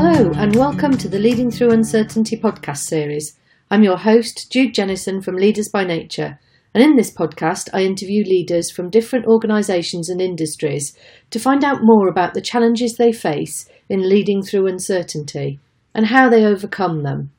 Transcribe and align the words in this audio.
Hello, 0.00 0.30
and 0.36 0.54
welcome 0.54 0.96
to 0.96 1.08
the 1.08 1.18
Leading 1.18 1.50
Through 1.50 1.72
Uncertainty 1.72 2.36
podcast 2.36 2.86
series. 2.86 3.36
I'm 3.68 3.82
your 3.82 3.96
host, 3.96 4.48
Jude 4.48 4.72
Jennison 4.72 5.20
from 5.20 5.34
Leaders 5.34 5.68
by 5.68 5.82
Nature, 5.82 6.38
and 6.72 6.84
in 6.84 6.94
this 6.94 7.10
podcast, 7.10 7.68
I 7.72 7.82
interview 7.82 8.22
leaders 8.22 8.70
from 8.70 8.90
different 8.90 9.26
organisations 9.26 10.08
and 10.08 10.20
industries 10.20 10.96
to 11.30 11.40
find 11.40 11.64
out 11.64 11.80
more 11.82 12.06
about 12.06 12.34
the 12.34 12.40
challenges 12.40 12.94
they 12.94 13.10
face 13.10 13.68
in 13.88 14.08
leading 14.08 14.40
through 14.40 14.68
uncertainty 14.68 15.58
and 15.92 16.06
how 16.06 16.28
they 16.28 16.44
overcome 16.44 17.02
them. 17.02 17.32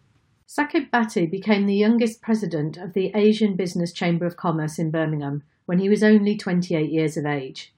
Saqib 0.45 0.89
Bhatti 0.89 1.31
became 1.31 1.65
the 1.65 1.77
youngest 1.77 2.21
president 2.21 2.75
of 2.75 2.91
the 2.91 3.13
Asian 3.15 3.55
Business 3.55 3.93
Chamber 3.93 4.25
of 4.25 4.35
Commerce 4.35 4.77
in 4.77 4.91
Birmingham 4.91 5.43
when 5.65 5.79
he 5.79 5.87
was 5.87 6.03
only 6.03 6.35
28 6.35 6.91
years 6.91 7.15
of 7.15 7.25
age. 7.25 7.71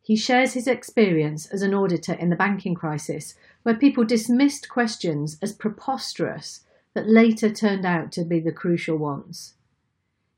He 0.00 0.16
shares 0.16 0.54
his 0.54 0.66
experience 0.66 1.46
as 1.52 1.60
an 1.60 1.74
auditor 1.74 2.14
in 2.14 2.30
the 2.30 2.36
banking 2.36 2.74
crisis, 2.74 3.34
where 3.62 3.76
people 3.76 4.04
dismissed 4.04 4.68
questions 4.68 5.38
as 5.42 5.52
preposterous 5.52 6.64
that 6.94 7.08
later 7.08 7.50
turned 7.50 7.84
out 7.84 8.12
to 8.12 8.24
be 8.24 8.40
the 8.40 8.52
crucial 8.52 8.98
ones. 8.98 9.54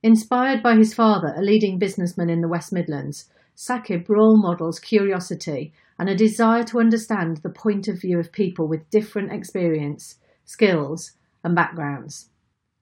Inspired 0.02 0.62
by 0.62 0.76
his 0.76 0.94
father, 0.94 1.34
a 1.36 1.42
leading 1.42 1.78
businessman 1.78 2.30
in 2.30 2.40
the 2.40 2.48
West 2.48 2.72
Midlands, 2.72 3.28
Saqib 3.56 4.08
role 4.08 4.40
models 4.40 4.78
curiosity 4.78 5.72
and 5.98 6.08
a 6.08 6.16
desire 6.16 6.64
to 6.64 6.80
understand 6.80 7.38
the 7.38 7.50
point 7.50 7.86
of 7.88 8.00
view 8.00 8.18
of 8.18 8.32
people 8.32 8.66
with 8.66 8.88
different 8.88 9.30
experience, 9.32 10.16
skills, 10.46 11.12
and 11.44 11.54
backgrounds. 11.54 12.30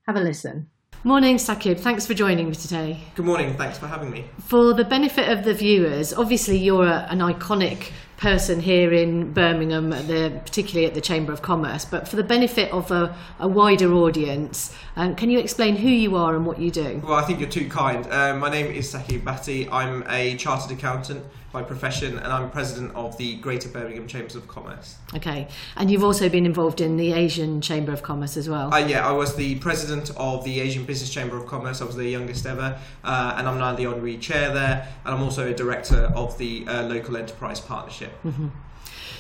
Have 0.07 0.17
a 0.17 0.21
listen. 0.21 0.69
Morning, 1.05 1.37
Saqib. 1.37 1.79
Thanks 1.79 2.07
for 2.07 2.15
joining 2.15 2.49
me 2.49 2.55
today. 2.55 3.01
Good 3.15 3.27
morning. 3.27 3.57
Thanks 3.57 3.79
for 3.79 3.87
having 3.87 4.11
me. 4.11 4.25
For 4.39 4.75
the 4.75 4.85
benefit 4.85 5.29
of 5.29 5.45
the 5.45 5.55
viewers, 5.55 6.13
obviously 6.13 6.59
you're 6.59 6.87
a, 6.87 7.07
an 7.11 7.19
iconic 7.19 7.91
person 8.19 8.59
here 8.61 8.93
in 8.93 9.33
Birmingham, 9.33 9.91
the, 9.91 10.41
particularly 10.45 10.87
at 10.87 10.95
the 10.95 11.01
Chamber 11.01 11.33
of 11.33 11.41
Commerce. 11.41 11.85
But 11.85 12.07
for 12.09 12.17
the 12.17 12.25
benefit 12.25 12.71
of 12.73 12.91
a, 12.91 13.17
a 13.39 13.49
wider 13.49 13.93
audience, 13.95 14.75
um, 14.97 15.15
can 15.15 15.31
you 15.31 15.39
explain 15.39 15.77
who 15.77 15.89
you 15.89 16.17
are 16.17 16.35
and 16.35 16.45
what 16.45 16.59
you 16.59 16.71
do? 16.71 17.01
Well, 17.05 17.15
I 17.15 17.23
think 17.23 17.41
you're 17.41 17.49
too 17.49 17.69
kind. 17.69 18.07
Uh, 18.11 18.37
my 18.37 18.51
name 18.51 18.67
is 18.67 18.93
Saqib 18.93 19.23
Bhatti. 19.23 19.69
I'm 19.73 20.05
a 20.09 20.37
chartered 20.37 20.77
accountant 20.77 21.25
by 21.53 21.63
profession, 21.63 22.19
and 22.19 22.31
I'm 22.31 22.51
president 22.51 22.95
of 22.95 23.17
the 23.17 23.37
Greater 23.37 23.69
Birmingham 23.69 24.07
Chambers 24.07 24.37
of 24.37 24.47
Commerce. 24.49 24.97
Okay, 25.15 25.49
and 25.77 25.91
you've 25.91 26.05
also 26.05 26.29
been 26.29 26.45
involved 26.45 26.81
in 26.81 26.97
the 26.97 27.13
Asian 27.13 27.63
Chamber 27.63 27.93
of 27.93 28.03
Commerce 28.03 28.37
as 28.37 28.49
well. 28.49 28.73
Uh, 28.73 28.79
yeah, 28.79 29.09
I 29.09 29.13
was 29.13 29.35
the 29.35 29.55
president 29.57 30.11
of 30.17 30.45
the 30.45 30.61
Asian 30.61 30.85
Business 30.85 31.09
Chamber 31.11 31.39
of 31.39 31.47
Commerce. 31.47 31.81
I 31.81 31.85
was 31.85 31.97
the 31.97 32.09
youngest 32.09 32.45
ever, 32.45 32.79
uh, 33.03 33.35
and 33.37 33.49
I'm 33.49 33.59
now 33.59 33.75
the 33.75 33.87
honorary 33.87 34.19
chair 34.19 34.53
there, 34.53 34.89
and 35.05 35.15
I'm 35.15 35.23
also 35.23 35.49
a 35.49 35.55
director 35.55 36.13
of 36.15 36.37
the 36.37 36.67
uh, 36.69 36.83
local 36.83 37.17
enterprise 37.17 37.61
partnership. 37.61 38.08
Mm-hmm. 38.25 38.49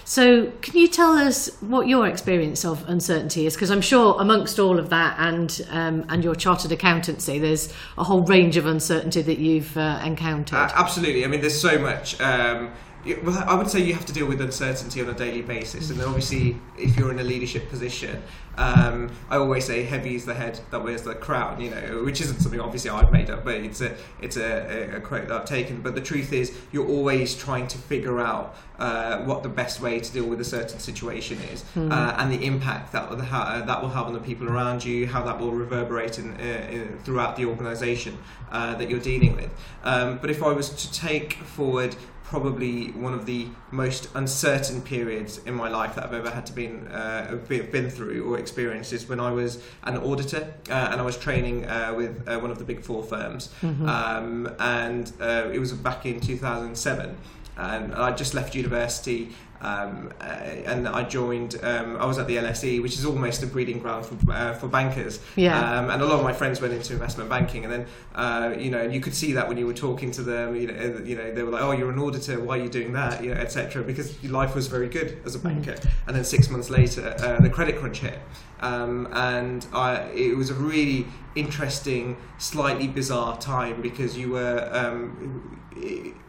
So, 0.05 0.50
can 0.62 0.75
you 0.75 0.89
tell 0.89 1.12
us 1.12 1.50
what 1.61 1.86
your 1.86 2.06
experience 2.06 2.64
of 2.64 2.89
uncertainty 2.89 3.45
is? 3.45 3.55
Because 3.55 3.70
I'm 3.70 3.83
sure 3.83 4.19
amongst 4.19 4.58
all 4.58 4.78
of 4.78 4.89
that 4.89 5.17
and 5.19 5.67
um, 5.70 6.06
and 6.08 6.25
your 6.25 6.34
chartered 6.34 6.72
accountancy, 6.72 7.39
there's 7.39 7.70
a 7.98 8.05
whole 8.05 8.22
range 8.22 8.56
of 8.56 8.64
uncertainty 8.64 9.20
that 9.20 9.39
you've 9.39 9.77
uh, 9.77 10.00
encountered. 10.03 10.56
Uh, 10.56 10.70
absolutely. 10.75 11.27
I 11.27 11.28
mean, 11.28 11.42
there's 11.42 11.61
so 11.61 11.78
much. 11.78 12.19
Um, 12.22 12.70
I 13.14 13.55
would 13.55 13.69
say 13.69 13.81
you 13.81 13.95
have 13.95 14.06
to 14.06 14.12
deal 14.12 14.27
with 14.27 14.41
uncertainty 14.41 15.01
on 15.01 15.09
a 15.09 15.14
daily 15.14 15.42
basis, 15.42 15.91
and 15.91 16.01
obviously, 16.03 16.56
if 16.77 16.97
you're 16.97 17.11
in 17.11 17.19
a 17.19 17.25
leadership 17.25 17.69
position, 17.69 18.23
um, 18.59 19.11
I 19.31 19.37
always 19.37 19.64
say 19.64 19.84
heavy 19.84 20.17
is 20.17 20.25
the 20.27 20.34
head 20.34 20.59
that 20.70 20.83
wears 20.83 21.03
the 21.03 21.14
crown, 21.14 21.61
you 21.61 21.70
know, 21.70 22.03
which 22.05 22.20
isn't 22.20 22.41
something 22.41 22.61
obviously 22.61 22.91
I've 22.91 23.12
made 23.12 23.31
up, 23.31 23.45
but 23.45 23.55
it's 23.55 23.81
a 23.81 23.97
it's 24.20 24.36
a, 24.36 24.97
a 24.97 25.01
quote 25.01 25.29
that 25.29 25.41
I've 25.41 25.47
taken. 25.47 25.81
But 25.81 25.95
the 25.95 26.01
truth 26.01 26.33
is, 26.33 26.56
you're 26.73 26.89
always 26.89 27.36
trying 27.36 27.69
to 27.69 27.79
figure 27.79 28.20
out 28.20 28.56
uh, 28.79 29.23
what 29.25 29.42
the 29.42 29.48
best 29.48 29.81
way 29.81 30.01
to 30.01 30.12
deal 30.12 30.27
with 30.27 30.41
a 30.41 30.45
certain 30.45 30.81
situation 30.81 31.39
is, 31.53 31.64
mm. 31.77 31.91
uh, 31.92 32.17
and 32.19 32.33
the 32.33 32.45
impact 32.45 32.92
that 32.92 33.09
will 33.09 33.20
ha- 33.20 33.62
that 33.64 33.81
will 33.81 33.91
have 33.91 34.06
on 34.06 34.12
the 34.12 34.20
people 34.20 34.48
around 34.48 34.84
you, 34.84 35.06
how 35.06 35.23
that 35.23 35.39
will 35.39 35.53
reverberate 35.53 36.19
in, 36.19 36.36
uh, 36.41 36.69
in 36.70 36.98
throughout 37.05 37.36
the 37.36 37.45
organisation 37.45 38.19
uh, 38.51 38.75
that 38.75 38.90
you're 38.90 38.98
dealing 39.01 39.36
with. 39.36 39.51
Um, 39.85 40.19
but 40.19 40.30
if 40.30 40.42
I 40.42 40.52
was 40.52 40.70
to 40.70 40.92
take 40.92 41.35
forward 41.35 41.95
probably 42.28 42.90
one 42.90 43.14
of 43.14 43.24
the 43.24 43.48
most 43.70 44.11
uncertain 44.14 44.83
periods 44.83 45.39
in 45.46 45.55
my 45.55 45.66
life 45.66 45.94
that 45.94 46.05
I've 46.05 46.12
ever 46.12 46.28
had 46.28 46.44
to 46.46 46.52
been 46.52 46.86
uh, 46.89 47.39
been 47.48 47.89
through 47.89 48.30
or 48.30 48.39
experienced 48.39 48.92
is 48.92 49.08
when 49.08 49.18
I 49.18 49.30
was 49.30 49.62
an 49.84 49.96
auditor 49.96 50.52
uh, 50.68 50.90
and 50.92 51.00
I 51.00 51.05
was 51.05 51.16
training 51.16 51.64
uh, 51.64 51.94
with 51.96 52.28
uh, 52.28 52.39
one 52.39 52.50
of 52.50 52.58
the 52.58 52.64
big 52.64 52.83
four 52.83 53.02
firms, 53.02 53.48
mm-hmm. 53.62 53.89
um, 53.89 54.55
and 54.58 55.11
uh, 55.22 55.48
it 55.50 55.58
was 55.58 55.72
back 55.72 56.05
in 56.05 56.20
2007 56.20 57.16
and 57.56 57.94
I 57.94 58.12
just 58.12 58.34
left 58.34 58.55
university 58.55 59.34
um, 59.61 60.13
uh, 60.20 60.24
and 60.24 60.86
I 60.86 61.02
joined. 61.02 61.57
Um, 61.63 61.96
I 61.96 62.07
was 62.07 62.19
at 62.19 62.27
the 62.27 62.36
LSE, 62.36 62.80
which 62.80 62.95
is 62.95 63.05
almost 63.05 63.42
a 63.42 63.46
breeding 63.46 63.80
ground 63.80 64.07
for, 64.07 64.33
uh, 64.33 64.55
for 64.55 64.69
bankers. 64.69 65.20
Yeah. 65.36 65.58
Um, 65.58 65.91
and 65.91 66.01
a 66.01 66.07
lot 66.07 66.19
of 66.19 66.24
my 66.24 66.33
friends 66.33 66.61
went 66.61 66.74
into 66.74 66.92
investment 66.92 67.29
banking, 67.29 67.64
and 67.64 67.73
then 67.73 67.86
uh, 68.14 68.55
you 68.57 68.70
know, 68.70 68.79
and 68.79 68.95
you 68.95 69.01
could 69.01 69.14
see 69.14 69.33
that 69.33 69.48
when 69.48 69.58
you 69.58 69.67
were 69.67 69.74
talking 69.74 70.11
to 70.13 70.23
them. 70.23 70.55
You 70.55 70.69
know, 70.69 71.02
you 71.05 71.17
know, 71.17 71.35
they 71.35 71.42
were 71.42 71.51
like, 71.51 71.63
"Oh, 71.63 71.73
you're 71.73 71.91
an 71.91 71.98
auditor. 71.98 72.41
Why 72.41 72.58
are 72.58 72.63
you 72.63 72.69
doing 72.69 72.92
that?" 72.92 73.23
You 73.23 73.35
know, 73.35 73.41
etc. 73.41 73.83
Because 73.83 74.23
life 74.24 74.55
was 74.55 74.69
very 74.69 74.89
good 74.89 75.20
as 75.24 75.35
a 75.35 75.39
banker. 75.41 75.73
Mm. 75.73 75.90
And 76.07 76.17
then 76.17 76.25
six 76.25 76.48
months 76.48 76.70
later, 76.70 77.17
uh, 77.19 77.40
the 77.40 77.51
credit 77.51 77.79
crunch 77.79 77.98
hit, 77.98 78.19
um, 78.61 79.08
and 79.13 79.67
I, 79.73 80.02
it 80.11 80.36
was 80.36 80.51
a 80.51 80.55
really 80.55 81.07
interesting, 81.35 82.17
slightly 82.39 82.86
bizarre 82.86 83.39
time 83.39 83.83
because 83.83 84.17
you 84.17 84.30
were. 84.30 84.69
Um, 84.73 85.55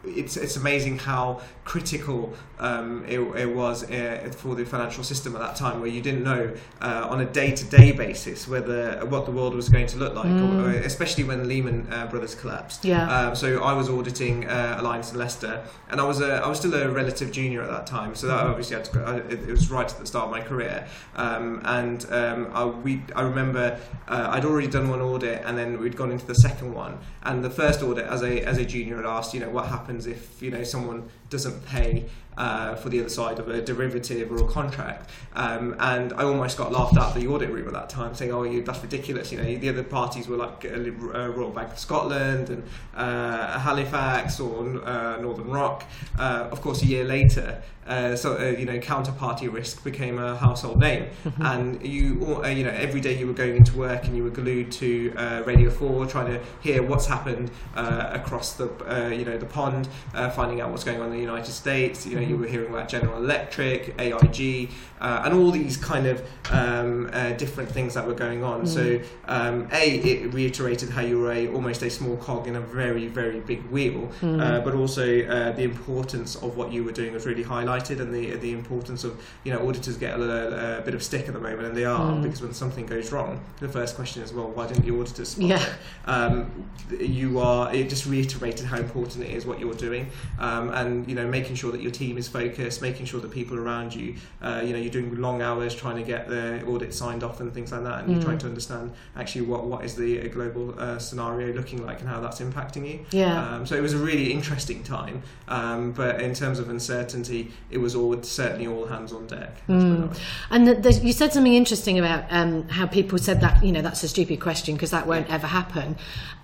it's 0.04 0.36
it's 0.36 0.56
amazing 0.56 0.98
how 0.98 1.40
critical 1.64 2.34
um, 2.58 3.04
it, 3.08 3.19
it, 3.36 3.50
was 3.50 3.88
uh, 3.90 4.30
for 4.36 4.54
the 4.54 4.64
financial 4.64 5.04
system 5.04 5.34
at 5.36 5.40
that 5.40 5.56
time, 5.56 5.80
where 5.80 5.88
you 5.90 6.00
didn't 6.00 6.22
know 6.22 6.54
uh, 6.80 7.06
on 7.10 7.20
a 7.20 7.24
day 7.24 7.50
to 7.50 7.64
day 7.64 7.92
basis 7.92 8.46
whether 8.48 9.04
what 9.06 9.26
the 9.26 9.32
world 9.32 9.54
was 9.54 9.68
going 9.68 9.86
to 9.86 9.98
look 9.98 10.14
like, 10.14 10.26
mm. 10.26 10.64
or, 10.64 10.70
especially 10.70 11.24
when 11.24 11.48
Lehman 11.48 11.86
uh, 11.92 12.06
Brothers 12.06 12.34
collapsed. 12.34 12.84
Yeah. 12.84 13.10
Um, 13.10 13.36
so 13.36 13.62
I 13.62 13.72
was 13.72 13.88
auditing 13.88 14.46
uh, 14.46 14.76
Alliance 14.78 15.10
and 15.10 15.18
Leicester, 15.18 15.64
and 15.90 16.00
I 16.00 16.04
was 16.04 16.20
a, 16.20 16.34
I 16.44 16.48
was 16.48 16.58
still 16.58 16.74
a 16.74 16.88
relative 16.88 17.32
junior 17.32 17.62
at 17.62 17.70
that 17.70 17.86
time, 17.86 18.14
so 18.14 18.26
that 18.26 18.44
mm. 18.44 18.50
obviously 18.50 18.76
had 18.76 18.84
to, 18.86 19.16
it, 19.28 19.48
it, 19.48 19.50
was 19.50 19.70
right 19.70 19.90
at 19.90 19.98
the 19.98 20.06
start 20.06 20.26
of 20.26 20.30
my 20.30 20.40
career, 20.40 20.86
um, 21.16 21.60
and 21.64 22.06
um, 22.10 22.50
I, 22.54 22.64
we 22.64 23.02
I 23.14 23.22
remember 23.22 23.78
uh, 24.08 24.28
I'd 24.30 24.44
already 24.44 24.68
done 24.68 24.88
one 24.88 25.00
audit, 25.00 25.42
and 25.44 25.56
then 25.56 25.80
we'd 25.80 25.96
gone 25.96 26.12
into 26.12 26.26
the 26.26 26.34
second 26.34 26.72
one, 26.74 26.98
and 27.22 27.44
the 27.44 27.50
first 27.50 27.82
audit 27.82 28.06
as 28.06 28.22
a 28.22 28.42
as 28.42 28.58
a 28.58 28.64
junior 28.64 28.96
had 28.96 29.06
asked, 29.06 29.34
you 29.34 29.40
know, 29.40 29.50
what 29.50 29.66
happens 29.66 30.06
if 30.06 30.40
you 30.42 30.50
know 30.50 30.64
someone 30.64 31.08
doesn't 31.30 31.64
pay 31.66 32.06
uh, 32.36 32.74
for 32.76 32.88
the 32.88 33.00
other 33.00 33.08
side 33.08 33.38
of 33.38 33.48
a 33.48 33.60
derivative 33.60 34.32
or 34.32 34.38
a 34.38 34.48
contract. 34.48 35.10
Um, 35.34 35.76
and 35.78 36.12
I 36.14 36.24
almost 36.24 36.56
got 36.56 36.72
laughed 36.72 36.96
out 36.96 37.14
of 37.14 37.22
the 37.22 37.28
audit 37.28 37.50
room 37.50 37.66
at 37.66 37.74
that 37.74 37.90
time, 37.90 38.14
saying, 38.14 38.32
"Oh, 38.32 38.42
you, 38.42 38.62
that's 38.62 38.82
ridiculous." 38.82 39.30
You 39.30 39.38
know, 39.38 39.56
the 39.56 39.68
other 39.68 39.82
parties 39.82 40.26
were 40.28 40.36
like 40.36 40.64
uh, 40.64 41.28
Royal 41.28 41.50
Bank 41.50 41.72
of 41.72 41.78
Scotland 41.78 42.48
and 42.48 42.62
uh, 42.94 43.58
Halifax 43.58 44.40
or 44.40 44.82
uh, 44.84 45.20
Northern 45.20 45.48
Rock. 45.48 45.84
Uh, 46.18 46.48
of 46.50 46.60
course, 46.60 46.82
a 46.82 46.86
year 46.86 47.04
later, 47.04 47.62
uh, 47.90 48.14
so 48.14 48.38
uh, 48.38 48.44
you 48.44 48.64
know 48.64 48.78
counterparty 48.78 49.52
risk 49.52 49.82
became 49.82 50.18
a 50.18 50.36
household 50.36 50.78
name, 50.78 51.08
mm-hmm. 51.24 51.42
and 51.42 51.84
you 51.84 52.40
uh, 52.44 52.46
you 52.46 52.62
know 52.62 52.70
every 52.70 53.00
day 53.00 53.18
you 53.18 53.26
were 53.26 53.32
going 53.32 53.56
into 53.56 53.76
work 53.76 54.04
and 54.04 54.16
you 54.16 54.22
were 54.22 54.30
glued 54.30 54.70
to 54.70 55.12
uh, 55.16 55.42
Radio 55.44 55.68
Four, 55.68 56.06
trying 56.06 56.26
to 56.26 56.40
hear 56.60 56.84
what's 56.84 57.06
happened 57.06 57.50
uh, 57.74 58.10
across 58.12 58.52
the 58.52 58.66
you 59.12 59.24
know 59.24 59.36
the 59.36 59.46
pond, 59.46 59.88
finding 60.34 60.60
out 60.60 60.70
what's 60.70 60.84
going 60.84 61.00
on 61.00 61.06
in 61.06 61.12
the 61.12 61.19
United 61.20 61.52
States. 61.52 62.06
You 62.06 62.16
know 62.16 62.22
mm-hmm. 62.22 62.30
you 62.30 62.36
were 62.36 62.46
hearing 62.46 62.70
about 62.70 62.88
General 62.88 63.16
Electric, 63.16 63.94
AIG, 63.98 64.70
and 65.00 65.34
all 65.34 65.50
these 65.50 65.76
kind 65.76 66.06
of 66.06 66.22
um, 66.50 67.10
different 67.36 67.70
things 67.70 67.94
that 67.94 68.06
were 68.06 68.14
going 68.14 68.42
on. 68.44 68.62
Mm-hmm. 68.62 68.66
So 68.66 69.00
um, 69.26 69.68
a 69.72 69.98
it 69.98 70.32
reiterated 70.34 70.90
how 70.90 71.02
you 71.02 71.18
were 71.18 71.32
a 71.32 71.48
almost 71.48 71.82
a 71.82 71.90
small 71.90 72.16
cog 72.16 72.46
in 72.46 72.56
a 72.56 72.60
very 72.60 73.06
very 73.06 73.40
big 73.40 73.64
wheel, 73.66 74.10
mm-hmm. 74.20 74.64
but 74.64 74.74
also 74.74 75.04
the 75.52 75.62
importance 75.62 76.36
of 76.36 76.56
what 76.56 76.72
you 76.72 76.84
were 76.84 76.92
doing 76.92 77.12
was 77.12 77.26
really 77.26 77.44
highlighted 77.44 77.60
highlighted 77.70 78.00
and 78.00 78.14
the 78.14 78.36
the 78.36 78.52
importance 78.52 79.04
of 79.04 79.20
you 79.44 79.52
know 79.52 79.66
auditors 79.66 79.96
get 79.96 80.18
a, 80.18 80.78
a 80.78 80.82
bit 80.82 80.94
of 80.94 81.02
stick 81.02 81.28
at 81.28 81.34
the 81.34 81.40
moment 81.40 81.66
and 81.66 81.76
they 81.76 81.84
are 81.84 82.12
mm. 82.12 82.22
because 82.22 82.42
when 82.42 82.52
something 82.52 82.86
goes 82.86 83.12
wrong 83.12 83.40
the 83.60 83.68
first 83.68 83.96
question 83.96 84.22
is 84.22 84.32
well 84.32 84.48
why 84.48 84.66
didn't 84.66 84.84
the 84.84 84.98
auditors 84.98 85.30
spot 85.30 85.46
yeah. 85.46 85.62
it 85.62 85.78
um, 86.06 86.50
you 86.98 87.38
are 87.38 87.72
it 87.74 87.88
just 87.88 88.06
reiterated 88.06 88.66
how 88.66 88.78
important 88.78 89.24
it 89.24 89.30
is 89.30 89.46
what 89.46 89.58
you're 89.58 89.74
doing 89.74 90.10
um, 90.38 90.70
and 90.70 91.08
you 91.10 91.16
know 91.16 91.26
making 91.26 91.56
sure 91.56 91.72
that 91.72 91.82
your 91.82 91.90
team 91.90 92.16
is 92.16 92.28
focused 92.28 92.80
making 92.80 93.04
sure 93.04 93.20
that 93.20 93.30
people 93.30 93.58
around 93.58 93.94
you 93.94 94.14
uh, 94.42 94.62
you 94.64 94.72
know 94.72 94.78
you're 94.78 94.92
doing 94.98 95.14
long 95.20 95.42
hours 95.42 95.74
trying 95.74 95.96
to 95.96 96.02
get 96.04 96.28
the 96.28 96.64
audit 96.66 96.94
signed 96.94 97.22
off 97.24 97.40
and 97.40 97.52
things 97.52 97.72
like 97.72 97.82
that 97.82 97.98
and 98.00 98.08
mm. 98.08 98.12
you're 98.14 98.22
trying 98.22 98.38
to 98.38 98.46
understand 98.46 98.92
actually 99.16 99.42
what 99.42 99.64
what 99.64 99.84
is 99.84 99.94
the 99.96 100.28
global 100.28 100.78
uh, 100.78 100.98
scenario 100.98 101.52
looking 101.52 101.84
like 101.84 102.00
and 102.00 102.08
how 102.08 102.20
that's 102.20 102.40
impacting 102.40 102.88
you 102.88 103.04
yeah 103.10 103.54
um, 103.54 103.66
so 103.66 103.74
it 103.74 103.82
was 103.82 103.92
a 103.92 103.98
really 103.98 104.32
interesting 104.32 104.82
time 104.82 105.22
um, 105.48 105.92
but 105.92 106.20
in 106.20 106.32
terms 106.32 106.58
of 106.58 106.70
uncertainty 106.70 107.50
it 107.70 107.78
was 107.78 107.94
all 107.94 108.22
certainly 108.22 108.66
all 108.66 108.86
hands 108.86 109.12
on 109.12 109.26
deck. 109.26 109.66
Mm. 109.68 110.16
And 110.50 110.66
the, 110.66 110.74
the, 110.74 110.92
you 110.92 111.12
said 111.12 111.32
something 111.32 111.54
interesting 111.54 111.98
about 111.98 112.24
um, 112.30 112.68
how 112.68 112.86
people 112.86 113.18
said 113.18 113.40
that 113.40 113.64
you 113.64 113.72
know 113.72 113.82
that's 113.82 114.02
a 114.02 114.08
stupid 114.08 114.40
question 114.40 114.74
because 114.74 114.90
that 114.90 115.06
won't 115.06 115.30
ever 115.30 115.46
happen, 115.46 115.96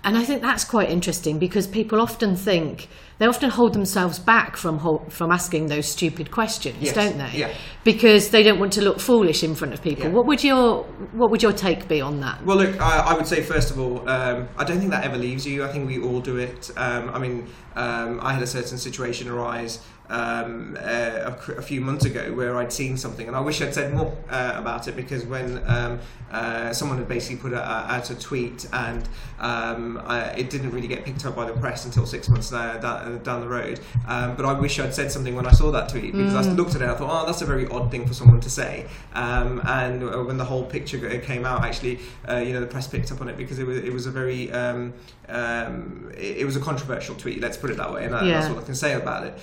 and 0.03 0.17
I 0.17 0.23
think 0.23 0.41
that's 0.41 0.63
quite 0.63 0.89
interesting 0.89 1.39
because 1.39 1.67
people 1.67 1.99
often 1.99 2.35
think 2.35 2.87
they 3.19 3.25
often 3.25 3.49
hold 3.49 3.73
themselves 3.73 4.19
back 4.19 4.55
from 4.57 4.79
from 5.09 5.31
asking 5.31 5.67
those 5.67 5.87
stupid 5.87 6.31
questions, 6.31 6.77
yes. 6.79 6.93
don't 6.93 7.17
they? 7.17 7.31
Yeah. 7.39 7.53
Because 7.83 8.29
they 8.29 8.43
don't 8.43 8.59
want 8.59 8.73
to 8.73 8.81
look 8.81 8.99
foolish 8.99 9.43
in 9.43 9.55
front 9.55 9.73
of 9.73 9.81
people. 9.81 10.05
Yeah. 10.05 10.11
What 10.11 10.27
would 10.27 10.43
your 10.43 10.83
what 11.13 11.31
would 11.31 11.41
your 11.41 11.53
take 11.53 11.87
be 11.87 12.01
on 12.01 12.19
that? 12.21 12.45
Well, 12.45 12.57
look, 12.57 12.79
I, 12.79 12.99
I 12.99 13.13
would 13.15 13.27
say 13.27 13.41
first 13.41 13.71
of 13.71 13.79
all, 13.79 14.07
um, 14.07 14.47
I 14.57 14.63
don't 14.63 14.79
think 14.79 14.91
that 14.91 15.03
ever 15.03 15.17
leaves 15.17 15.45
you. 15.45 15.63
I 15.63 15.71
think 15.71 15.87
we 15.87 15.99
all 15.99 16.19
do 16.19 16.37
it. 16.37 16.69
Um, 16.77 17.09
I 17.09 17.19
mean, 17.19 17.47
um, 17.75 18.19
I 18.21 18.33
had 18.33 18.43
a 18.43 18.47
certain 18.47 18.77
situation 18.77 19.29
arise 19.29 19.79
um, 20.09 20.77
uh, 20.79 21.35
a, 21.47 21.51
a, 21.57 21.61
few 21.61 21.81
months 21.81 22.05
ago 22.05 22.33
where 22.33 22.57
I'd 22.57 22.71
seen 22.71 22.95
something, 22.97 23.27
and 23.27 23.35
I 23.35 23.41
wish 23.41 23.61
I'd 23.61 23.73
said 23.73 23.93
more 23.93 24.15
uh, 24.29 24.53
about 24.55 24.87
it 24.87 24.95
because 24.95 25.25
when 25.25 25.61
um, 25.67 25.99
uh, 26.31 26.71
someone 26.73 26.97
had 26.97 27.07
basically 27.07 27.37
put 27.37 27.53
a, 27.53 27.61
out 27.61 28.09
a 28.09 28.15
tweet 28.15 28.67
and 28.71 29.07
um, 29.39 30.01
it 30.35 30.49
didn't 30.49 30.71
really 30.71 30.87
get 30.87 31.03
picked 31.05 31.25
up 31.25 31.35
by 31.35 31.45
the 31.45 31.53
press 31.53 31.85
until 31.85 32.05
six 32.05 32.29
months 32.29 32.49
down, 32.49 33.21
down 33.23 33.41
the 33.41 33.47
road. 33.47 33.79
Um, 34.07 34.35
but 34.35 34.45
I 34.45 34.53
wish 34.53 34.79
I'd 34.79 34.93
said 34.93 35.11
something 35.11 35.35
when 35.35 35.45
I 35.45 35.51
saw 35.51 35.71
that 35.71 35.89
tweet 35.89 36.13
because 36.13 36.33
mm. 36.33 36.51
I 36.51 36.53
looked 36.53 36.75
at 36.75 36.81
it 36.81 36.83
and 36.83 36.91
I 36.91 36.95
thought, 36.95 37.23
oh, 37.23 37.25
that's 37.25 37.41
a 37.41 37.45
very 37.45 37.67
odd 37.67 37.91
thing 37.91 38.07
for 38.07 38.13
someone 38.13 38.39
to 38.41 38.49
say. 38.49 38.87
Um, 39.13 39.61
and 39.65 40.03
uh, 40.03 40.23
when 40.23 40.37
the 40.37 40.45
whole 40.45 40.63
picture 40.63 41.19
came 41.19 41.45
out, 41.45 41.63
actually, 41.63 41.99
uh, 42.29 42.37
you 42.37 42.53
know, 42.53 42.61
the 42.61 42.67
press 42.67 42.87
picked 42.87 43.11
up 43.11 43.21
on 43.21 43.29
it 43.29 43.37
because 43.37 43.59
it 43.59 43.67
was 43.67 43.77
it 43.77 43.93
was 43.93 44.05
a 44.05 44.11
very 44.11 44.51
um, 44.51 44.93
um, 45.29 46.11
it, 46.15 46.37
it, 46.37 46.45
was 46.45 46.55
a 46.55 46.59
controversial 46.59 47.15
tweet. 47.15 47.41
Let's 47.41 47.57
put 47.57 47.69
it 47.69 47.77
that 47.77 47.91
way, 47.91 48.05
and 48.05 48.13
yeah. 48.25 48.39
that's 48.39 48.53
what 48.53 48.63
I 48.63 48.65
can 48.65 48.75
say 48.75 48.93
about 48.93 49.25
it. 49.25 49.37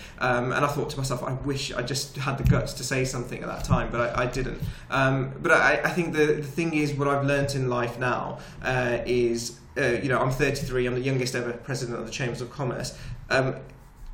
And 0.55 0.65
I 0.65 0.69
thought 0.69 0.91
to 0.91 0.97
myself, 0.97 1.23
I 1.23 1.33
wish 1.33 1.73
I 1.73 1.83
just 1.83 2.17
had 2.17 2.39
the 2.39 2.45
guts 2.45 2.73
to 2.75 2.85
say 2.85 3.05
something 3.05 3.43
at 3.43 3.49
that 3.49 3.65
time, 3.65 3.91
but 3.91 4.17
I, 4.17 4.23
I 4.23 4.27
didn't. 4.27 4.61
Um, 4.91 5.33
but 5.43 5.53
I, 5.53 5.81
I, 5.85 5.91
think 5.91 6.15
the, 6.15 6.27
the 6.27 6.43
thing 6.43 6.75
is, 6.75 6.95
what 6.95 7.09
I've 7.09 7.25
learnt 7.25 7.55
in 7.55 7.69
life 7.69 7.99
now 7.99 8.39
uh, 8.63 8.99
is, 9.05 9.59
uh, 9.77 9.83
you 9.83 10.09
know, 10.09 10.19
I'm 10.19 10.31
33. 10.31 10.87
I'm 10.87 10.95
the 10.95 11.01
youngest 11.01 11.35
ever 11.35 11.53
president 11.53 11.99
of 11.99 12.07
the 12.07 12.13
Chambers 12.13 12.41
of 12.41 12.51
Commerce. 12.51 12.97
Um, 13.31 13.57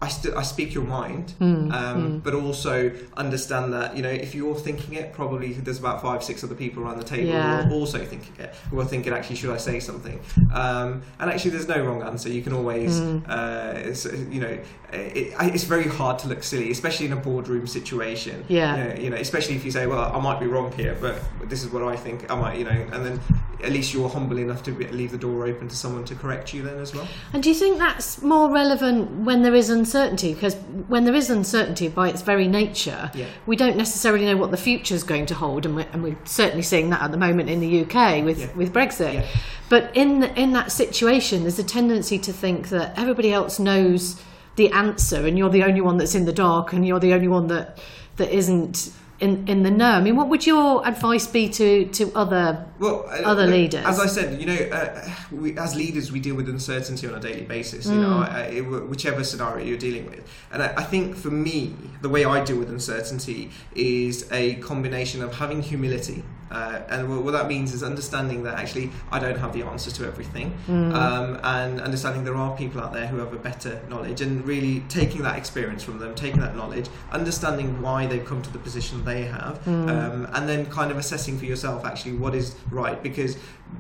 I, 0.03 0.09
st- 0.09 0.35
I 0.35 0.43
speak 0.43 0.73
your 0.73 0.85
mind, 0.85 1.35
mm, 1.39 1.71
um, 1.73 2.21
mm. 2.21 2.23
but 2.23 2.33
also 2.33 2.91
understand 3.19 3.75
that 3.75 3.97
you 3.97 4.03
know 4.03 4.09
if 4.09 4.35
you're 4.35 4.55
thinking 4.55 4.95
it, 4.95 5.13
probably 5.13 5.53
there's 5.53 5.79
about 5.79 6.01
five, 6.01 6.25
six 6.25 6.43
other 6.43 6.55
people 6.55 6.83
around 6.83 6.99
the 6.99 7.05
table 7.05 7.29
yeah. 7.29 7.65
who 7.65 7.71
are 7.71 7.75
also 7.75 8.03
thinking 8.03 8.33
it, 8.39 8.55
who 8.71 8.81
are 8.81 8.85
thinking 8.85 9.13
actually 9.13 9.37
should 9.37 9.51
I 9.51 9.59
say 9.59 9.79
something? 9.79 10.19
Um, 10.55 11.03
and 11.19 11.31
actually, 11.31 11.51
there's 11.51 11.69
no 11.69 11.85
wrong 11.85 12.03
answer. 12.03 12.31
You 12.31 12.43
can 12.43 12.55
always, 12.55 12.99
mm. 12.99 13.23
uh, 13.29 14.31
you 14.31 14.41
know, 14.41 14.59
it, 14.93 15.35
it's 15.55 15.65
very 15.65 15.87
hard 15.87 16.19
to 16.21 16.29
look 16.29 16.43
silly, 16.43 16.71
especially 16.71 17.07
in 17.07 17.13
a 17.13 17.17
boardroom 17.17 17.67
situation. 17.67 18.45
Yeah, 18.49 18.77
you 18.77 18.85
know, 18.85 19.01
you 19.03 19.11
know, 19.11 19.17
especially 19.17 19.57
if 19.57 19.65
you 19.67 19.71
say, 19.71 19.87
well, 19.87 20.11
I 20.15 20.19
might 20.19 20.41
be 20.41 20.47
wrong 20.47 20.73
here, 20.73 20.97
but 20.99 21.21
this 21.45 21.63
is 21.63 21.71
what 21.71 21.83
I 21.83 21.97
think. 21.97 22.31
I 22.31 22.37
might, 22.37 22.59
you 22.59 22.65
know, 22.65 22.71
and 22.71 23.05
then 23.05 23.21
at 23.63 23.73
least 23.73 23.93
you're 23.93 24.09
humble 24.09 24.39
enough 24.39 24.63
to 24.65 24.73
leave 24.91 25.11
the 25.11 25.19
door 25.19 25.47
open 25.47 25.69
to 25.69 25.77
someone 25.77 26.05
to 26.05 26.15
correct 26.15 26.55
you 26.55 26.63
then 26.63 26.79
as 26.79 26.95
well. 26.95 27.07
And 27.33 27.43
do 27.43 27.49
you 27.49 27.55
think 27.55 27.79
that's 27.79 28.23
more 28.23 28.51
relevant 28.51 29.11
when 29.25 29.43
there 29.43 29.55
is 29.55 29.71
uncertainty? 29.71 30.35
Because 30.35 30.55
when 30.89 31.05
there 31.05 31.15
is 31.15 31.31
uncertainty 31.31 31.89
by 31.89 32.09
its 32.09 32.23
very 32.23 32.49
nature, 32.49 33.11
yeah. 33.15 33.27
we 33.47 33.57
don't 33.57 33.77
necessarily 33.77 34.25
know 34.25 34.37
what 34.37 34.51
the 34.51 34.57
future 34.57 34.95
is 34.95 35.03
going 35.03 35.27
to 35.27 35.35
hold, 35.35 35.67
and 35.67 35.77
we're, 35.77 35.87
and 35.93 36.03
we're, 36.03 36.19
certainly 36.25 36.63
seeing 36.63 36.91
that 36.91 37.03
at 37.03 37.11
the 37.11 37.17
moment 37.17 37.49
in 37.51 37.61
the 37.61 37.83
UK 37.83 38.25
with, 38.25 38.41
yeah. 38.41 38.53
with 38.55 38.73
Brexit. 38.73 39.15
Yeah. 39.15 39.27
But 39.69 39.97
in 39.97 40.21
the, 40.21 40.41
in 40.41 40.53
that 40.53 40.73
situation, 40.73 41.43
there's 41.43 41.59
a 41.59 41.65
tendency 41.65 42.19
to 42.19 42.33
think 42.33 42.69
that 42.71 42.99
everybody 42.99 43.33
else 43.33 43.59
knows 43.59 44.21
the 44.57 44.71
answer, 44.73 45.27
and 45.27 45.39
you're 45.39 45.51
the 45.51 45.65
only 45.65 45.81
one 45.81 45.97
that's 45.97 46.15
in 46.15 46.25
the 46.25 46.33
dark, 46.33 46.73
and 46.73 46.87
you're 46.87 47.01
the 47.01 47.15
only 47.15 47.29
one 47.29 47.47
that 47.49 47.79
that 48.17 48.31
isn't 48.31 48.93
in, 49.21 49.47
in 49.47 49.63
the 49.63 49.71
know. 49.71 49.91
I 49.91 50.01
mean, 50.01 50.17
what 50.17 50.29
would 50.29 50.47
your 50.47 50.87
advice 50.87 51.27
be 51.27 51.49
to, 51.51 51.87
to 51.87 52.13
other 52.15 52.67
well, 52.79 53.05
uh, 53.09 53.23
other 53.25 53.47
leaders? 53.47 53.85
As 53.85 54.01
I 54.01 54.07
said, 54.07 54.41
you 54.41 54.47
know, 54.47 54.55
uh, 54.55 55.11
we, 55.31 55.57
as 55.59 55.77
leaders, 55.77 56.11
we 56.11 56.21
deal 56.21 56.35
with 56.35 56.49
uncertainty 56.49 57.07
on 57.07 57.15
a 57.15 57.21
daily 57.21 57.43
basis. 57.43 57.87
You 57.87 57.93
mm. 57.93 58.03
know, 58.03 58.19
I, 58.19 58.81
whichever 58.87 59.23
scenario 59.23 59.67
you're 59.67 59.79
dealing 59.79 60.07
with, 60.07 60.29
and 60.53 60.63
I, 60.63 60.75
I, 60.77 60.85
think 60.85 61.17
for 61.17 61.31
me, 61.31 61.75
the 62.01 62.09
way 62.09 62.25
I 62.25 62.43
deal 62.45 62.59
with 62.59 62.71
uncertainty 62.71 63.51
is 63.75 64.31
a 64.33 64.55
combination 64.57 65.23
of 65.23 65.35
having 65.35 65.63
humility 65.63 66.25
uh, 66.51 66.83
and 66.89 67.25
what 67.25 67.33
that 67.33 67.49
means 67.49 67.73
is 67.73 67.83
understanding 67.83 68.43
that 68.43 68.59
actually 68.59 68.91
I 69.11 69.19
don't 69.19 69.39
have 69.39 69.53
the 69.53 69.63
answers 69.63 69.93
to 69.95 70.07
everything, 70.07 70.57
mm. 70.67 70.95
um, 70.95 71.41
and 71.43 71.81
understanding 71.81 72.25
there 72.25 72.37
are 72.37 72.57
people 72.57 72.81
out 72.81 72.93
there 72.93 73.07
who 73.07 73.19
have 73.19 73.33
a 73.33 73.39
better 73.39 73.81
knowledge, 73.89 74.21
and 74.21 74.45
really 74.47 74.81
taking 74.89 75.23
that 75.23 75.37
experience 75.37 75.83
from 75.83 75.99
them, 75.99 76.15
taking 76.15 76.41
that 76.41 76.57
knowledge, 76.57 76.89
understanding 77.13 77.81
why 77.81 78.07
they've 78.07 78.25
come 78.25 78.43
to 78.43 78.51
the 78.51 78.59
position 78.59 79.05
they 79.05 79.25
have, 79.25 79.65
mm. 79.65 79.89
um, 79.89 80.29
and 80.35 80.49
then 80.49 80.67
kind 80.67 80.91
of 80.91 80.97
assessing 80.97 81.39
for 81.39 81.45
yourself 81.45 81.85
actually 81.85 82.13
what 82.13 82.35
is 82.35 82.57
right 82.71 83.03
because 83.03 83.37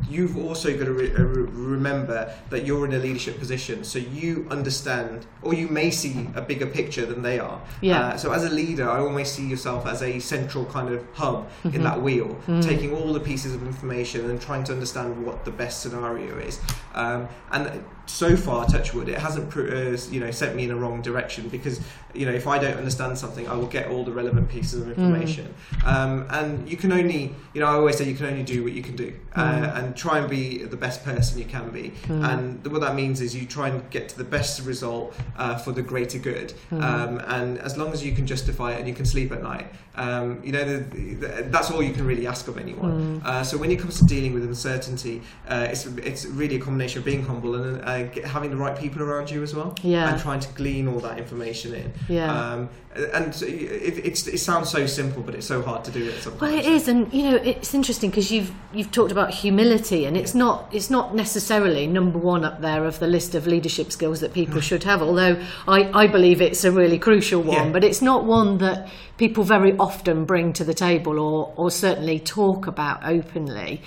you've 0.09 0.37
also 0.37 0.77
got 0.77 0.85
to 0.85 0.93
re- 0.93 1.15
uh, 1.15 1.23
remember 1.23 2.33
that 2.51 2.65
you're 2.65 2.85
in 2.85 2.93
a 2.95 2.99
leadership 2.99 3.39
position, 3.39 3.85
so 3.85 3.99
you 3.99 4.47
understand, 4.51 5.27
or 5.43 5.55
you 5.55 5.69
may 5.69 5.91
see 5.91 6.29
a 6.35 6.41
bigger 6.41 6.67
picture 6.67 7.07
than 7.07 7.23
they 7.23 7.39
are. 7.39 7.61
Yeah. 7.81 8.01
Uh, 8.01 8.17
so 8.17 8.33
as 8.33 8.45
a 8.45 8.51
leader, 8.51 8.89
I 8.89 8.99
always 8.99 9.31
see 9.31 9.47
yourself 9.47 9.87
as 9.87 10.03
a 10.03 10.19
central 10.19 10.65
kind 10.67 10.93
of 10.93 11.05
hub 11.15 11.49
mm-hmm. 11.49 11.75
in 11.77 11.83
that 11.85 12.01
wheel, 12.01 12.29
mm-hmm. 12.29 12.60
Taking 12.63 12.95
all 12.95 13.13
the 13.13 13.21
pieces 13.21 13.55
of 13.55 13.67
information 13.67 14.29
and 14.31 14.41
trying 14.41 14.65
to 14.65 14.73
understand 14.73 15.25
what 15.25 15.45
the 15.45 15.51
best 15.51 15.83
scenario 15.83 16.39
is. 16.39 16.61
Um, 16.95 17.29
and 17.51 17.85
so 18.11 18.37
far, 18.37 18.67
Touchwood, 18.67 19.09
it 19.09 19.19
hasn't 19.19 19.57
uh, 19.57 19.97
you 20.13 20.21
know 20.21 20.31
sent 20.31 20.57
me 20.57 20.65
in 20.65 20.71
a 20.71 20.77
wrong 20.77 21.01
direction 21.01 21.49
because 21.49 21.81
you 22.13 22.27
know 22.27 22.33
if 22.33 22.47
I 22.47 22.59
don't 22.59 22.77
understand 22.77 23.17
something, 23.17 23.49
I 23.49 23.55
will 23.55 23.67
get 23.67 23.89
all 23.89 24.05
the 24.05 24.13
relevant 24.13 24.49
pieces 24.49 24.83
of 24.83 24.89
mm. 24.89 24.97
information. 24.97 25.55
Mm. 25.79 25.87
Um, 25.87 26.27
and 26.31 26.69
you 26.69 26.77
can 26.77 26.93
only 26.93 27.35
you 27.55 27.61
know 27.61 27.67
I 27.67 27.75
always 27.75 27.97
say 27.97 28.05
you 28.05 28.17
can 28.17 28.27
only 28.27 28.43
do 28.43 28.65
what 28.65 28.73
you 28.73 28.83
can 28.83 28.97
do, 28.97 29.15
uh, 29.35 29.43
mm. 29.43 29.63
uh, 29.63 29.81
and 29.81 29.97
try 29.97 30.19
and 30.19 30.29
be 30.29 30.65
the 30.65 30.77
best 30.77 31.05
person 31.05 31.39
you 31.39 31.45
can 31.45 31.71
be. 31.71 31.93
Mm. 32.07 32.29
And 32.31 32.67
what 32.67 32.81
that 32.81 32.95
means 32.95 33.21
is 33.21 33.35
you 33.35 33.47
try 33.47 33.69
and 33.69 33.89
get 33.91 34.09
to 34.11 34.19
the 34.19 34.25
best 34.25 34.61
result 34.67 35.15
uh, 35.37 35.57
for 35.57 35.73
the 35.73 35.83
greater 35.83 36.19
good. 36.19 36.53
Mm. 36.71 36.83
Um, 36.83 37.19
and 37.27 37.59
as 37.59 37.79
long 37.79 37.93
as 37.93 38.05
you 38.05 38.13
can 38.13 38.27
justify 38.27 38.73
it 38.73 38.81
and 38.81 38.89
you 38.89 38.95
can 38.95 39.07
sleep 39.07 39.33
at 39.33 39.43
night, 39.43 39.67
um, 39.95 40.41
you 40.43 40.53
know 40.53 40.65
the, 40.65 40.79
the, 41.15 41.27
that's 41.45 41.71
all 41.71 41.83
you 41.83 41.93
can 41.93 42.07
really 42.07 42.27
ask 42.27 42.49
of 42.49 42.59
anyone. 42.59 43.23
Uh, 43.25 43.45
so 43.45 43.57
when 43.57 43.71
it 43.71 43.79
comes 43.79 43.99
to 43.99 44.05
dealing 44.05 44.35
with 44.35 44.45
uncertainty, 44.45 45.23
uh, 45.49 45.69
it's 45.71 45.87
it's 45.87 46.27
really 46.27 46.57
a 46.57 46.61
combination 46.61 46.99
of 46.99 47.05
being 47.05 47.23
humble 47.23 47.55
and 47.55 47.81
having 48.25 48.51
the 48.51 48.57
right 48.57 48.77
people 48.77 49.03
around 49.03 49.31
you 49.31 49.43
as 49.43 49.55
well. 49.55 49.75
Yeah. 49.83 50.11
And 50.11 50.21
trying 50.21 50.41
to 50.41 50.53
glean 50.55 50.89
all 50.89 51.01
that 51.01 51.19
information 51.19 51.75
in. 51.75 51.93
Yeah. 52.09 52.53
Um, 52.53 52.71
and 52.97 53.41
it, 53.43 54.27
it, 54.27 54.39
sounds 54.39 54.69
so 54.69 54.85
simple, 54.85 55.23
but 55.23 55.37
it's 55.37 55.47
so 55.47 55.63
hard 55.63 55.85
to 55.85 55.93
do 55.93 56.09
it. 56.09 56.21
Sometimes. 56.23 56.41
Well, 56.41 56.53
it 56.53 56.65
is, 56.65 56.89
and 56.89 57.13
you 57.13 57.23
know, 57.23 57.37
it's 57.37 57.73
interesting 57.73 58.11
because 58.11 58.33
you've 58.33 58.53
you've 58.73 58.91
talked 58.91 59.13
about 59.13 59.31
humility, 59.31 60.07
and 60.07 60.17
it's 60.17 60.35
yeah. 60.35 60.41
not 60.41 60.69
it's 60.73 60.91
not 60.91 61.15
necessarily 61.15 61.87
number 61.87 62.19
one 62.19 62.45
up 62.45 62.61
there 62.61 62.85
of 62.85 62.99
the 62.99 63.07
list 63.07 63.37
of 63.37 63.47
leadership 63.47 63.93
skills 63.93 64.19
that 64.21 64.33
people 64.33 64.61
should 64.61 64.83
have. 64.83 65.03
Although 65.03 65.41
I, 65.69 66.03
I 66.03 66.07
believe 66.09 66.41
it's 66.43 66.65
a 66.65 66.73
really 66.73 66.99
crucial 66.99 67.43
one, 67.43 67.67
yeah. 67.67 67.73
but 67.73 67.85
it's 67.85 68.03
not 68.03 68.25
one 68.25 68.59
that 68.59 68.89
people 69.19 69.45
very 69.45 69.77
often 69.77 70.25
bring 70.25 70.53
to 70.55 70.65
the 70.65 70.75
table 70.75 71.21
or 71.21 71.55
or 71.57 71.71
certainly 71.71 72.19
talk 72.19 72.67
about 72.67 73.05
openly. 73.05 73.83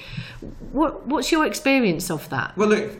What 0.72 1.08
what's 1.08 1.30
your 1.30 1.46
experience 1.46 2.10
of 2.10 2.30
that? 2.30 2.56
Well, 2.56 2.70
look 2.70 2.98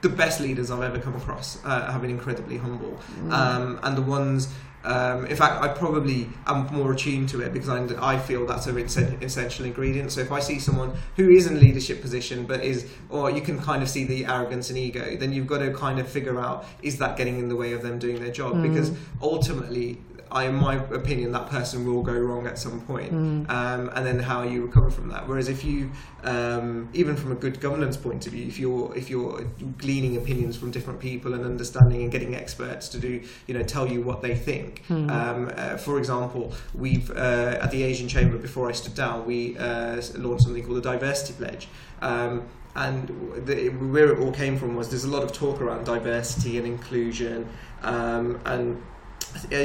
the 0.00 0.08
best 0.08 0.40
leaders 0.40 0.70
I've 0.70 0.82
ever 0.82 0.98
come 0.98 1.14
across 1.14 1.62
uh, 1.64 1.92
have 1.92 2.00
been 2.00 2.10
incredibly 2.10 2.58
humble, 2.58 2.98
mm. 3.20 3.32
um, 3.32 3.80
and 3.82 3.96
the 3.96 4.02
ones. 4.02 4.52
Um, 4.82 5.26
in 5.26 5.36
fact, 5.36 5.62
I 5.62 5.68
probably 5.68 6.26
am 6.46 6.66
more 6.72 6.92
attuned 6.92 7.28
to 7.30 7.42
it 7.42 7.52
because 7.52 7.68
I, 7.68 8.14
I 8.14 8.18
feel 8.18 8.46
that's 8.46 8.66
an 8.66 8.78
essential 8.78 9.66
ingredient. 9.66 10.10
So 10.10 10.22
if 10.22 10.32
I 10.32 10.40
see 10.40 10.58
someone 10.58 10.94
who 11.16 11.28
is 11.28 11.46
in 11.46 11.58
a 11.58 11.60
leadership 11.60 12.00
position 12.00 12.46
but 12.46 12.64
is, 12.64 12.90
or 13.10 13.30
you 13.30 13.42
can 13.42 13.60
kind 13.60 13.82
of 13.82 13.90
see 13.90 14.04
the 14.04 14.24
arrogance 14.24 14.70
and 14.70 14.78
ego, 14.78 15.16
then 15.16 15.34
you've 15.34 15.46
got 15.46 15.58
to 15.58 15.74
kind 15.74 15.98
of 15.98 16.08
figure 16.08 16.40
out 16.40 16.64
is 16.80 16.96
that 16.96 17.18
getting 17.18 17.38
in 17.38 17.50
the 17.50 17.56
way 17.56 17.74
of 17.74 17.82
them 17.82 17.98
doing 17.98 18.20
their 18.22 18.32
job? 18.32 18.54
Mm. 18.54 18.62
Because 18.62 18.92
ultimately, 19.20 19.98
I, 20.32 20.44
in 20.44 20.54
my 20.54 20.76
opinion, 20.76 21.32
that 21.32 21.48
person 21.48 21.84
will 21.84 22.02
go 22.02 22.12
wrong 22.12 22.46
at 22.46 22.58
some 22.58 22.80
point, 22.82 23.12
mm. 23.12 23.50
um, 23.50 23.90
and 23.94 24.06
then 24.06 24.18
how 24.18 24.42
you 24.42 24.64
recover 24.64 24.90
from 24.90 25.08
that. 25.08 25.26
Whereas 25.26 25.48
if 25.48 25.64
you, 25.64 25.90
um, 26.22 26.88
even 26.92 27.16
from 27.16 27.32
a 27.32 27.34
good 27.34 27.60
governance 27.60 27.96
point 27.96 28.26
of 28.26 28.32
view, 28.32 28.46
if 28.46 28.58
you're 28.58 28.96
if 28.96 29.10
you're 29.10 29.42
gleaning 29.78 30.16
opinions 30.16 30.56
from 30.56 30.70
different 30.70 31.00
people 31.00 31.34
and 31.34 31.44
understanding 31.44 32.02
and 32.02 32.12
getting 32.12 32.34
experts 32.34 32.88
to 32.90 32.98
do, 32.98 33.22
you 33.46 33.54
know, 33.54 33.62
tell 33.62 33.86
you 33.86 34.02
what 34.02 34.22
they 34.22 34.34
think. 34.36 34.84
Mm. 34.88 35.10
Um, 35.10 35.52
uh, 35.56 35.76
for 35.76 35.98
example, 35.98 36.52
we've 36.74 37.10
uh, 37.10 37.58
at 37.60 37.70
the 37.70 37.82
Asian 37.82 38.08
Chamber 38.08 38.38
before 38.38 38.68
I 38.68 38.72
stood 38.72 38.94
down, 38.94 39.26
we 39.26 39.58
uh, 39.58 40.00
launched 40.16 40.44
something 40.44 40.64
called 40.64 40.76
the 40.76 40.82
Diversity 40.82 41.32
Pledge. 41.34 41.68
Um, 42.02 42.46
and 42.76 43.08
the, 43.46 43.68
where 43.68 44.12
it 44.12 44.20
all 44.20 44.30
came 44.30 44.56
from 44.56 44.76
was 44.76 44.90
there's 44.90 45.04
a 45.04 45.10
lot 45.10 45.24
of 45.24 45.32
talk 45.32 45.60
around 45.60 45.84
diversity 45.84 46.56
and 46.56 46.66
inclusion 46.66 47.48
um, 47.82 48.40
and 48.44 48.80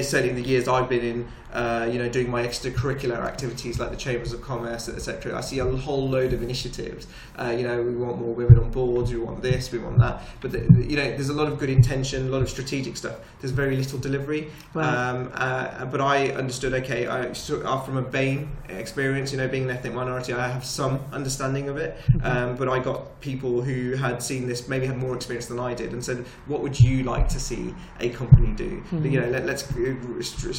certainly 0.04 0.30
in 0.30 0.36
the 0.36 0.42
years 0.48 0.68
I've 0.68 0.90
been 0.90 1.04
in 1.04 1.28
uh, 1.56 1.90
you 1.90 1.98
know, 1.98 2.10
doing 2.10 2.30
my 2.30 2.46
extracurricular 2.46 3.16
activities 3.16 3.80
like 3.80 3.90
the 3.90 3.96
chambers 3.96 4.34
of 4.34 4.42
commerce, 4.42 4.90
etc. 4.90 5.38
I 5.38 5.40
see 5.40 5.60
a 5.60 5.66
whole 5.66 6.10
load 6.10 6.34
of 6.34 6.44
initiatives. 6.44 7.08
Uh, 7.40 7.56
you 7.58 7.64
know, 7.66 7.82
we 7.82 7.96
want 7.96 8.20
more 8.20 8.34
women 8.34 8.60
on 8.60 8.72
boards, 8.72 9.14
we 9.14 9.20
want 9.20 9.42
this, 9.42 9.72
we 9.72 9.80
want 9.80 9.98
that. 10.00 10.22
But 10.42 10.52
the, 10.52 10.60
you 10.60 10.98
know, 10.98 11.10
there's 11.12 11.30
a 11.30 11.34
lot 11.34 11.48
of 11.48 11.58
good 11.58 11.70
intention, 11.70 12.28
a 12.28 12.30
lot 12.30 12.42
of 12.42 12.50
strategic 12.50 12.98
stuff. 12.98 13.16
There's 13.40 13.54
very 13.54 13.78
little 13.78 13.98
delivery. 13.98 14.52
Right. 14.74 14.86
Um, 14.86 15.32
uh, 15.34 15.86
but 15.86 16.02
I 16.02 16.32
understood. 16.32 16.74
Okay, 16.74 17.08
I 17.08 17.32
so, 17.32 17.62
uh, 17.62 17.80
from 17.80 17.96
a 17.96 18.04
BAME 18.04 18.50
experience, 18.68 19.32
you 19.32 19.38
know, 19.38 19.48
being 19.48 19.64
an 19.64 19.70
ethnic 19.70 19.94
minority, 19.94 20.34
I 20.34 20.50
have 20.50 20.66
some 20.66 21.00
understanding 21.14 21.70
of 21.70 21.78
it. 21.78 21.98
Um, 22.22 22.58
but 22.58 22.68
I 22.68 22.80
got 22.80 23.22
people 23.22 23.62
who 23.62 23.96
had 23.96 24.22
seen 24.22 24.46
this, 24.46 24.68
maybe 24.68 24.88
had 24.88 24.98
more 24.98 25.16
experience 25.16 25.46
than 25.46 25.60
I 25.60 25.74
did, 25.74 25.94
and 25.94 26.04
said, 26.04 26.26
"What 26.48 26.62
would 26.62 26.78
you 26.78 27.04
like 27.04 27.30
to 27.30 27.40
see 27.40 27.74
a 28.02 28.10
company 28.10 28.52
do? 28.56 28.84
You 28.92 29.22
know, 29.22 29.30
let, 29.30 29.46
let's 29.46 29.64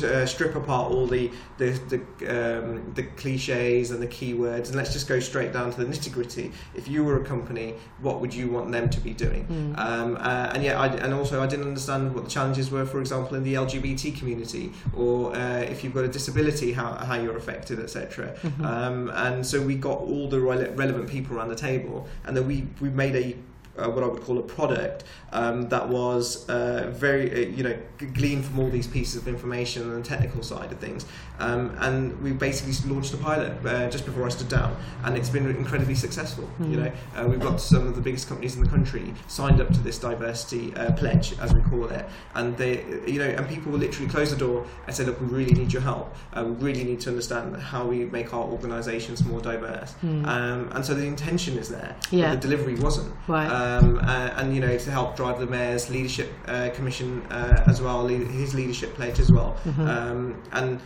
uh, 0.03 0.25
strip 0.25 0.55
apart 0.55 0.86
all 0.91 1.07
the 1.07 1.31
the 1.59 1.71
the, 1.89 2.59
um, 2.61 2.93
the 2.95 3.03
cliches 3.03 3.91
and 3.91 4.01
the 4.03 4.07
keywords, 4.07 4.67
and 4.69 4.75
let's 4.77 4.93
just 4.93 5.09
go 5.09 5.21
straight 5.21 5.53
down 5.53 5.71
to 5.73 5.85
the 5.85 5.87
nitty 5.87 6.13
gritty. 6.13 6.53
If 6.75 6.89
you 6.89 7.05
were 7.05 7.21
a 7.21 7.25
company, 7.25 7.75
what 8.01 8.21
would 8.21 8.35
you 8.35 8.49
want 8.49 8.73
them 8.73 8.89
to 8.91 9.01
be 9.01 9.13
doing? 9.13 9.75
Um, 9.77 10.17
uh, 10.17 10.53
and 10.55 10.63
yeah, 10.63 10.81
I, 10.81 10.89
and 10.89 11.13
also 11.15 11.43
I 11.43 11.47
didn't 11.47 11.67
understand 11.69 12.15
what 12.15 12.25
the 12.25 12.31
challenges 12.31 12.71
were, 12.71 12.87
for 12.87 13.01
example, 13.01 13.37
in 13.37 13.43
the 13.43 13.55
LGBT 13.55 14.17
community, 14.19 14.73
or 14.95 15.35
uh, 15.35 15.59
if 15.59 15.83
you've 15.85 15.95
got 15.95 16.05
a 16.05 16.09
disability, 16.09 16.73
how, 16.73 16.93
how 16.95 17.15
you're 17.15 17.37
affected, 17.37 17.79
etc. 17.81 18.35
Um, 18.63 19.11
and 19.15 19.47
so 19.47 19.61
we 19.61 19.75
got 19.77 19.99
all 20.01 20.29
the 20.29 20.39
rele- 20.39 20.77
relevant 20.77 21.09
people 21.09 21.37
around 21.37 21.49
the 21.49 21.57
table, 21.57 22.07
and 22.25 22.37
then 22.37 22.47
we 22.47 22.67
we 22.81 22.89
made 22.91 23.15
a 23.17 23.37
uh, 23.79 23.89
what 23.89 24.03
I 24.03 24.07
would 24.07 24.23
call 24.23 24.39
a 24.39 24.43
product 24.43 25.05
um, 25.33 25.69
that 25.69 25.89
was 25.89 26.49
uh, 26.49 26.91
very, 26.95 27.31
uh, 27.31 27.49
you 27.49 27.63
know, 27.63 27.79
gleaned 28.15 28.45
from 28.45 28.59
all 28.59 28.71
these 28.71 28.87
pieces 28.87 29.17
of 29.21 29.29
information 29.29 29.83
and 29.83 30.05
the 30.05 30.09
technical 30.09 30.43
side 30.43 30.73
of 30.73 30.79
things. 30.79 31.07
Um, 31.39 31.77
and 31.81 32.21
we 32.23 32.33
basically 32.33 32.73
launched 32.91 33.13
a 33.15 33.17
pilot 33.19 33.53
uh, 33.67 33.91
just 33.91 34.05
before 34.07 34.25
I 34.27 34.31
stood 34.31 34.49
down, 34.49 34.77
and 35.05 35.17
it's 35.17 35.29
been 35.29 35.49
incredibly 35.51 35.95
successful. 35.95 36.49
You 36.61 36.77
know, 36.79 36.93
uh, 37.15 37.27
we've 37.29 37.41
got 37.41 37.61
some 37.61 37.87
of 37.87 37.95
the 37.95 38.01
biggest 38.01 38.29
companies 38.29 38.57
in 38.57 38.63
the 38.65 38.69
country 38.71 39.13
signed 39.29 39.61
up 39.61 39.69
to 39.75 39.81
this 39.81 39.99
diversity 39.99 40.75
uh, 40.77 40.93
pledge, 40.93 41.39
as 41.39 41.53
we 41.53 41.61
call 41.63 41.87
it, 41.87 42.07
and 42.35 42.57
they, 42.57 42.85
you 43.07 43.19
know, 43.19 43.27
and 43.29 43.47
people 43.49 43.73
will 43.73 43.79
literally 43.79 44.09
close 44.11 44.31
the 44.31 44.37
door 44.37 44.67
and 44.87 44.95
say, 44.97 45.05
look, 45.05 45.21
we 45.21 45.27
really 45.27 45.53
need 45.55 45.73
your 45.73 45.83
help. 45.83 46.15
Uh, 46.33 46.45
we 46.45 46.53
really 46.67 46.85
need 46.85 47.01
to 47.01 47.11
understand 47.11 47.55
how 47.57 47.85
we 47.87 48.07
make 48.07 48.33
our 48.33 48.45
organisations 48.45 49.25
more 49.25 49.41
diverse. 49.41 49.95
Um, 50.03 50.71
and 50.73 50.85
so 50.85 50.95
the 50.95 51.05
intention 51.05 51.59
is 51.59 51.69
there, 51.69 51.95
Yeah. 52.11 52.31
but 52.33 52.41
the 52.41 52.49
delivery 52.49 52.75
wasn't 52.77 53.15
Right. 53.29 53.47
um, 53.49 53.99
uh, 53.99 54.31
and 54.37 54.55
you 54.55 54.61
know 54.61 54.77
to 54.77 54.91
help 54.91 55.17
drive 55.17 55.39
the 55.41 55.47
mayor's 55.47 55.91
leadership 55.91 56.33
uh, 56.49 56.71
commission 56.75 57.23
uh, 57.31 57.65
as 57.67 57.81
well, 57.83 58.07
his 58.07 58.55
leadership 58.55 58.95
pledge 58.95 59.19
as 59.21 59.31
well. 59.31 59.57
Um, 59.79 60.41
and 60.53 60.81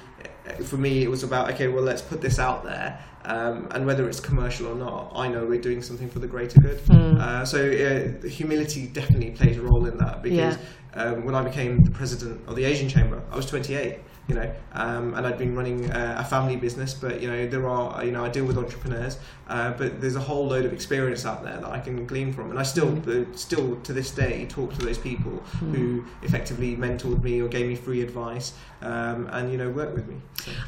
for 0.59 0.77
me, 0.77 1.03
it 1.03 1.11
was 1.11 1.23
about 1.23 1.51
okay, 1.53 1.69
well, 1.69 1.83
let's 1.85 2.03
put 2.03 2.21
this 2.21 2.39
out 2.39 2.65
there, 2.65 2.99
um, 3.25 3.69
and 3.73 3.87
whether 3.87 4.09
it's 4.09 4.21
commercial 4.21 4.67
or 4.69 4.75
not, 4.75 5.13
I 5.15 5.29
know 5.29 5.45
we're 5.45 5.61
doing 5.61 5.83
something 5.83 6.09
for 6.09 6.19
the 6.19 6.27
greater 6.27 6.61
good. 6.61 6.81
Uh, 7.21 7.45
so 7.45 7.59
uh, 7.59 8.27
humility 8.29 8.87
definitely 8.89 9.31
plays 9.31 9.57
a 9.59 9.63
role 9.63 9.87
in 9.87 9.97
that 9.99 10.23
because 10.23 10.57
um, 10.95 11.25
when 11.25 11.35
I 11.35 11.43
became 11.43 11.83
the 11.85 11.91
president 11.91 12.41
of 12.49 12.57
the 12.57 12.65
Asian 12.65 12.89
Chamber, 12.89 13.23
I 13.31 13.37
was 13.37 13.47
28. 13.47 13.99
You 14.31 14.37
know, 14.37 14.51
um, 14.73 15.15
and 15.15 15.27
I'd 15.27 15.39
been 15.39 15.57
running 15.57 15.91
uh, 15.91 16.17
a 16.19 16.25
family 16.25 16.57
business, 16.57 16.95
but 16.95 17.21
you 17.21 17.29
know 17.29 17.47
there 17.47 17.67
are, 17.69 18.05
you 18.05 18.13
know, 18.13 18.25
I 18.25 18.29
deal 18.29 18.45
with 18.45 18.59
entrepreneurs, 18.59 19.19
uh, 19.49 19.73
but 19.73 20.01
there's 20.01 20.17
a 20.17 20.21
whole 20.21 20.47
load 20.47 20.65
of 20.65 20.73
experience 20.73 21.25
out 21.25 21.43
there 21.43 21.57
that 21.57 21.71
I 21.79 21.81
can 21.81 22.07
glean 22.07 22.33
from, 22.33 22.51
and 22.51 22.59
I 22.59 22.63
still, 22.63 22.91
uh, 23.09 23.25
still 23.35 23.77
to 23.87 23.93
this 23.93 24.11
day, 24.11 24.47
talk 24.49 24.73
to 24.79 24.87
those 24.87 24.99
people 24.99 25.33
who 25.73 26.05
effectively 26.23 26.77
mentored 26.77 27.23
me 27.23 27.41
or 27.43 27.49
gave 27.49 27.67
me 27.67 27.75
free 27.75 28.03
advice, 28.03 28.53
um, 28.83 29.29
and 29.33 29.51
you 29.51 29.59
know, 29.59 29.71
work 29.71 29.95
with 29.95 30.07
me. 30.07 30.17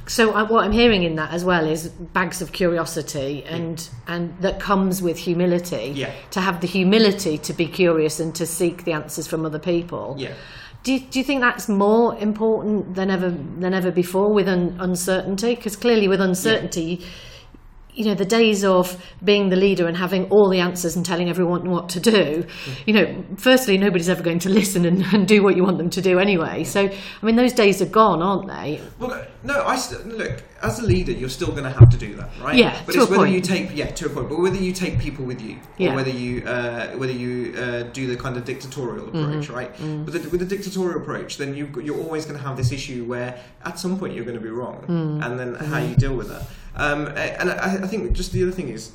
So. 0.06 0.22
So 0.22 0.32
uh, 0.34 0.46
what 0.46 0.64
I'm 0.64 0.72
hearing 0.72 1.02
in 1.02 1.16
that 1.16 1.32
as 1.32 1.44
well 1.44 1.66
is 1.66 1.88
bags 1.88 2.40
of 2.40 2.52
curiosity 2.52 3.42
and 3.42 3.88
and 4.06 4.32
that 4.40 4.60
comes 4.60 5.02
with 5.02 5.18
humility. 5.18 5.92
Yeah. 5.96 6.12
To 6.30 6.40
have 6.40 6.60
the 6.60 6.68
humility 6.68 7.38
to 7.38 7.52
be 7.52 7.66
curious 7.66 8.20
and 8.20 8.32
to 8.36 8.46
seek 8.46 8.84
the 8.84 8.92
answers 8.92 9.26
from 9.26 9.44
other 9.44 9.58
people. 9.58 10.14
Yeah. 10.16 10.34
Do 10.82 10.92
you, 10.92 11.00
do 11.00 11.20
you 11.20 11.24
think 11.24 11.40
that's 11.40 11.68
more 11.68 12.18
important 12.18 12.94
than 12.96 13.08
ever 13.08 13.30
than 13.30 13.72
ever 13.72 13.90
before 13.92 14.32
with 14.32 14.48
un, 14.48 14.76
uncertainty? 14.80 15.54
Because 15.54 15.76
clearly, 15.76 16.08
with 16.08 16.20
uncertainty, 16.20 17.04
you 17.94 18.06
know, 18.06 18.14
the 18.14 18.24
days 18.24 18.64
of 18.64 18.96
being 19.22 19.50
the 19.50 19.56
leader 19.56 19.86
and 19.86 19.96
having 19.96 20.24
all 20.30 20.48
the 20.48 20.60
answers 20.60 20.96
and 20.96 21.04
telling 21.04 21.28
everyone 21.28 21.68
what 21.70 21.88
to 21.90 22.00
do, 22.00 22.44
you 22.86 22.94
know, 22.94 23.24
firstly, 23.36 23.76
nobody's 23.76 24.08
ever 24.08 24.22
going 24.22 24.38
to 24.40 24.48
listen 24.48 24.84
and, 24.86 25.02
and 25.12 25.28
do 25.28 25.42
what 25.42 25.56
you 25.56 25.62
want 25.62 25.78
them 25.78 25.90
to 25.90 26.00
do 26.00 26.18
anyway. 26.18 26.64
So, 26.64 26.80
I 26.88 27.26
mean, 27.26 27.36
those 27.36 27.52
days 27.52 27.82
are 27.82 27.86
gone, 27.86 28.22
aren't 28.22 28.48
they? 28.48 28.80
Well, 28.98 29.26
no, 29.44 29.62
I 29.64 29.76
st- 29.76 30.06
look 30.06 30.42
as 30.62 30.78
a 30.78 30.84
leader, 30.86 31.12
you're 31.12 31.28
still 31.28 31.50
going 31.50 31.64
to 31.64 31.70
have 31.70 31.90
to 31.90 31.96
do 31.98 32.14
that, 32.16 32.30
right? 32.40 32.54
Yeah, 32.56 32.80
but 32.86 32.92
to 32.92 33.00
it's 33.00 33.08
a 33.08 33.10
whether 33.10 33.24
point. 33.24 33.34
you 33.34 33.40
take 33.40 33.76
yeah 33.76 33.86
to 33.86 34.06
a 34.06 34.08
point, 34.08 34.28
but 34.28 34.38
whether 34.40 34.56
you 34.56 34.72
take 34.72 34.98
people 35.00 35.24
with 35.24 35.42
you, 35.42 35.58
Yeah. 35.76 35.92
or 35.92 35.96
whether 35.96 36.10
you 36.10 36.44
uh, 36.46 36.92
whether 36.92 37.12
you 37.12 37.54
uh, 37.58 37.82
do 37.92 38.06
the 38.06 38.16
kind 38.16 38.36
of 38.36 38.44
dictatorial 38.44 39.08
approach, 39.08 39.48
Mm-hmm. 39.48 39.54
right? 39.54 39.74
Mm. 39.76 40.04
With, 40.04 40.14
the, 40.22 40.28
with 40.30 40.40
the 40.40 40.46
dictatorial 40.46 41.00
approach, 41.02 41.36
then 41.36 41.54
you've 41.56 41.72
got, 41.72 41.84
you're 41.84 41.98
always 42.00 42.24
going 42.26 42.38
to 42.38 42.46
have 42.46 42.56
this 42.56 42.70
issue 42.72 43.04
where 43.04 43.38
at 43.64 43.78
some 43.78 43.98
point 43.98 44.14
you're 44.14 44.24
going 44.24 44.38
to 44.38 44.42
be 44.42 44.50
wrong, 44.50 44.84
Mm. 44.88 45.26
and 45.26 45.38
then 45.38 45.54
how 45.56 45.78
Mm-hmm. 45.78 45.90
you 45.90 45.96
deal 45.96 46.14
with 46.16 46.28
that. 46.28 46.42
Um, 46.74 47.08
and 47.08 47.50
I, 47.50 47.76
I 47.82 47.86
think 47.86 48.12
just 48.12 48.32
the 48.32 48.42
other 48.42 48.52
thing 48.52 48.68
is 48.68 48.92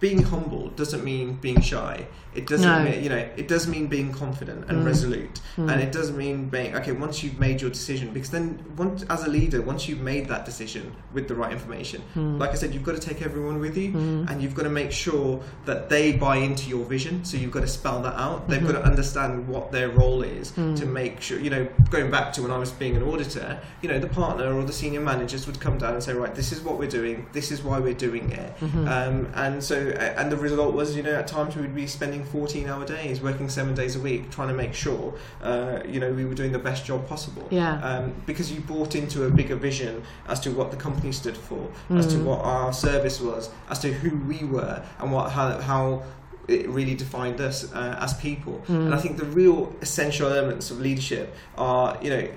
being 0.00 0.22
humble 0.22 0.68
doesn't 0.70 1.04
mean 1.04 1.34
being 1.34 1.60
shy. 1.60 2.06
It 2.34 2.46
doesn't 2.46 2.68
No. 2.68 2.82
mean, 2.90 3.02
you 3.02 3.08
know, 3.08 3.24
it 3.36 3.46
does 3.48 3.66
mean 3.68 3.86
being 3.86 4.12
confident 4.12 4.64
and 4.68 4.82
Mm. 4.82 4.86
resolute. 4.86 5.40
Mm. 5.56 5.70
And 5.72 5.80
it 5.80 5.92
does 5.92 6.10
mean 6.10 6.48
being, 6.48 6.74
okay, 6.74 6.92
once 6.92 7.22
you've 7.22 7.38
made 7.38 7.60
your 7.60 7.70
decision, 7.70 8.10
because 8.12 8.30
then 8.30 8.58
once, 8.76 9.04
as 9.08 9.22
a 9.24 9.28
leader, 9.28 9.62
once 9.62 9.88
you've 9.88 10.00
made 10.00 10.28
that 10.28 10.44
decision 10.44 10.92
with 11.12 11.28
the 11.28 11.34
right 11.34 11.52
information, 11.52 12.02
Mm. 12.16 12.38
like 12.40 12.50
I 12.50 12.54
said, 12.54 12.74
you've 12.74 12.82
got 12.82 12.96
to 12.96 13.00
take 13.00 13.22
everyone 13.22 13.60
with 13.60 13.76
you 13.76 13.92
Mm. 13.92 14.30
and 14.30 14.42
you've 14.42 14.54
got 14.54 14.64
to 14.64 14.68
make 14.70 14.90
sure 14.90 15.40
that 15.66 15.88
they 15.88 16.12
buy 16.12 16.36
into 16.36 16.68
your 16.68 16.84
vision. 16.84 17.24
So 17.24 17.36
you've 17.36 17.52
got 17.52 17.60
to 17.62 17.68
spell 17.68 18.02
that 18.02 18.14
out. 18.18 18.48
They've 18.48 18.60
Mhm. 18.60 18.66
got 18.72 18.78
to 18.80 18.84
understand 18.84 19.46
what 19.48 19.70
their 19.70 19.88
role 19.88 20.22
is 20.22 20.52
Mm. 20.56 20.76
to 20.76 20.86
make 20.86 21.20
sure, 21.20 21.38
you 21.38 21.50
know, 21.50 21.66
going 21.90 22.10
back 22.10 22.32
to 22.34 22.42
when 22.42 22.50
I 22.50 22.58
was 22.58 22.70
being 22.72 22.96
an 22.96 23.02
auditor, 23.04 23.58
you 23.80 23.88
know, 23.88 23.98
the 23.98 24.08
partner 24.08 24.52
or 24.52 24.64
the 24.64 24.72
senior 24.72 25.00
managers 25.00 25.46
would 25.46 25.60
come 25.60 25.78
down 25.78 25.94
and 25.94 26.02
say, 26.02 26.12
right, 26.14 26.34
this 26.34 26.50
is 26.52 26.60
what 26.62 26.78
we're 26.78 26.88
doing, 26.88 27.26
this 27.32 27.52
is 27.52 27.62
why 27.62 27.78
we're 27.78 27.94
doing 27.94 28.30
it. 28.32 28.52
Mhm. 28.60 28.88
Um, 28.88 29.26
and 29.34 29.62
so, 29.62 29.76
and 29.76 30.32
the 30.32 30.36
result 30.36 30.74
was, 30.74 30.96
you 30.96 31.02
know, 31.02 31.12
at 31.14 31.26
times 31.28 31.54
we 31.54 31.62
would 31.62 31.74
be 31.74 31.86
spending 31.86 32.23
14 32.24 32.68
hour 32.68 32.84
days, 32.84 33.20
working 33.20 33.48
seven 33.48 33.74
days 33.74 33.96
a 33.96 34.00
week, 34.00 34.30
trying 34.30 34.48
to 34.48 34.54
make 34.54 34.74
sure, 34.74 35.14
uh, 35.42 35.80
you 35.86 36.00
know, 36.00 36.12
we 36.12 36.24
were 36.24 36.34
doing 36.34 36.52
the 36.52 36.58
best 36.58 36.84
job 36.84 37.08
possible. 37.08 37.46
Yeah. 37.50 37.80
Um, 37.82 38.14
because 38.26 38.52
you 38.52 38.60
bought 38.60 38.94
into 38.94 39.24
a 39.24 39.30
bigger 39.30 39.56
vision 39.56 40.02
as 40.28 40.40
to 40.40 40.50
what 40.50 40.70
the 40.70 40.76
company 40.76 41.12
stood 41.12 41.36
for, 41.36 41.68
as 41.90 42.06
to 42.08 42.16
Mm. 42.16 42.24
what 42.24 42.40
our 42.44 42.72
service 42.72 43.20
was, 43.20 43.50
as 43.68 43.78
to 43.80 43.92
who 43.92 44.16
we 44.26 44.44
were, 44.46 44.82
and 44.98 45.12
what 45.12 45.30
how, 45.30 45.58
how 45.60 46.02
it 46.46 46.68
really 46.68 46.94
defined 46.94 47.40
us 47.40 47.72
uh, 47.72 47.96
as 48.00 48.12
people. 48.14 48.62
Mm. 48.68 48.86
And 48.86 48.94
I 48.94 48.98
think 48.98 49.16
the 49.16 49.24
real 49.24 49.74
essential 49.80 50.28
elements 50.28 50.70
of 50.70 50.78
leadership 50.78 51.34
are, 51.56 51.96
you 52.02 52.10
know, 52.10 52.28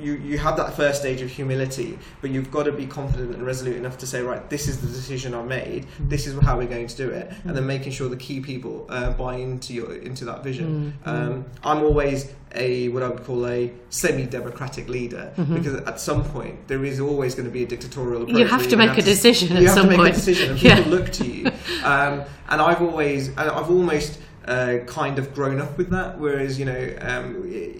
you, 0.00 0.14
you 0.14 0.38
have 0.38 0.56
that 0.56 0.74
first 0.74 1.00
stage 1.00 1.20
of 1.20 1.30
humility, 1.30 1.98
but 2.20 2.30
you've 2.30 2.50
got 2.50 2.64
to 2.64 2.72
be 2.72 2.86
confident 2.86 3.34
and 3.34 3.44
resolute 3.44 3.76
enough 3.76 3.98
to 3.98 4.06
say, 4.06 4.22
right, 4.22 4.48
this 4.50 4.66
is 4.68 4.80
the 4.80 4.86
decision 4.86 5.34
I 5.34 5.42
made, 5.42 5.86
Mm. 6.00 6.08
this 6.08 6.26
is 6.26 6.38
how 6.42 6.56
we're 6.56 6.66
going 6.66 6.86
to 6.86 6.96
do 6.96 7.10
it, 7.10 7.30
and 7.44 7.56
then 7.56 7.66
making 7.66 7.92
sure 7.92 8.08
the 8.08 8.16
key 8.16 8.40
people 8.40 8.86
uh, 8.88 9.10
buy 9.12 9.36
into 9.36 9.74
your 9.74 9.94
into 9.96 10.24
that 10.24 10.42
vision. 10.42 10.94
Mm, 11.04 11.08
Um, 11.08 11.44
I'm 11.64 11.82
always 11.84 12.32
a 12.54 12.88
what 12.90 13.02
I 13.02 13.08
would 13.08 13.24
call 13.24 13.46
a 13.46 13.72
semi-democratic 13.90 14.88
leader 14.88 15.32
Mhm. 15.36 15.54
because 15.54 15.74
at 15.74 15.98
some 16.00 16.22
point 16.24 16.68
there 16.68 16.84
is 16.84 17.00
always 17.00 17.34
going 17.34 17.46
to 17.46 17.50
be 17.52 17.62
a 17.62 17.66
dictatorial 17.66 18.22
approach. 18.22 18.38
You 18.38 18.46
have 18.46 18.68
to 18.68 18.76
make 18.76 18.96
a 18.98 19.02
decision 19.02 19.48
you 19.50 19.56
at 19.56 19.62
have 19.64 19.74
some 19.74 19.84
to 19.84 19.88
make 19.90 19.98
point. 19.98 20.14
a 20.14 20.16
decision, 20.16 20.50
and 20.52 20.62
Yeah. 20.68 20.76
people 20.76 20.92
look 20.92 21.10
to 21.12 21.26
you. 21.26 21.46
Um, 21.84 22.22
and 22.50 22.60
I've 22.60 22.82
always, 22.82 23.28
and 23.28 23.40
I've 23.58 23.70
almost 23.70 24.18
uh, 24.46 24.78
kind 24.86 25.18
of 25.20 25.32
grown 25.34 25.60
up 25.60 25.78
with 25.78 25.90
that. 25.90 26.18
Whereas, 26.18 26.58
you 26.58 26.64
know, 26.64 26.82
um, 27.00 27.26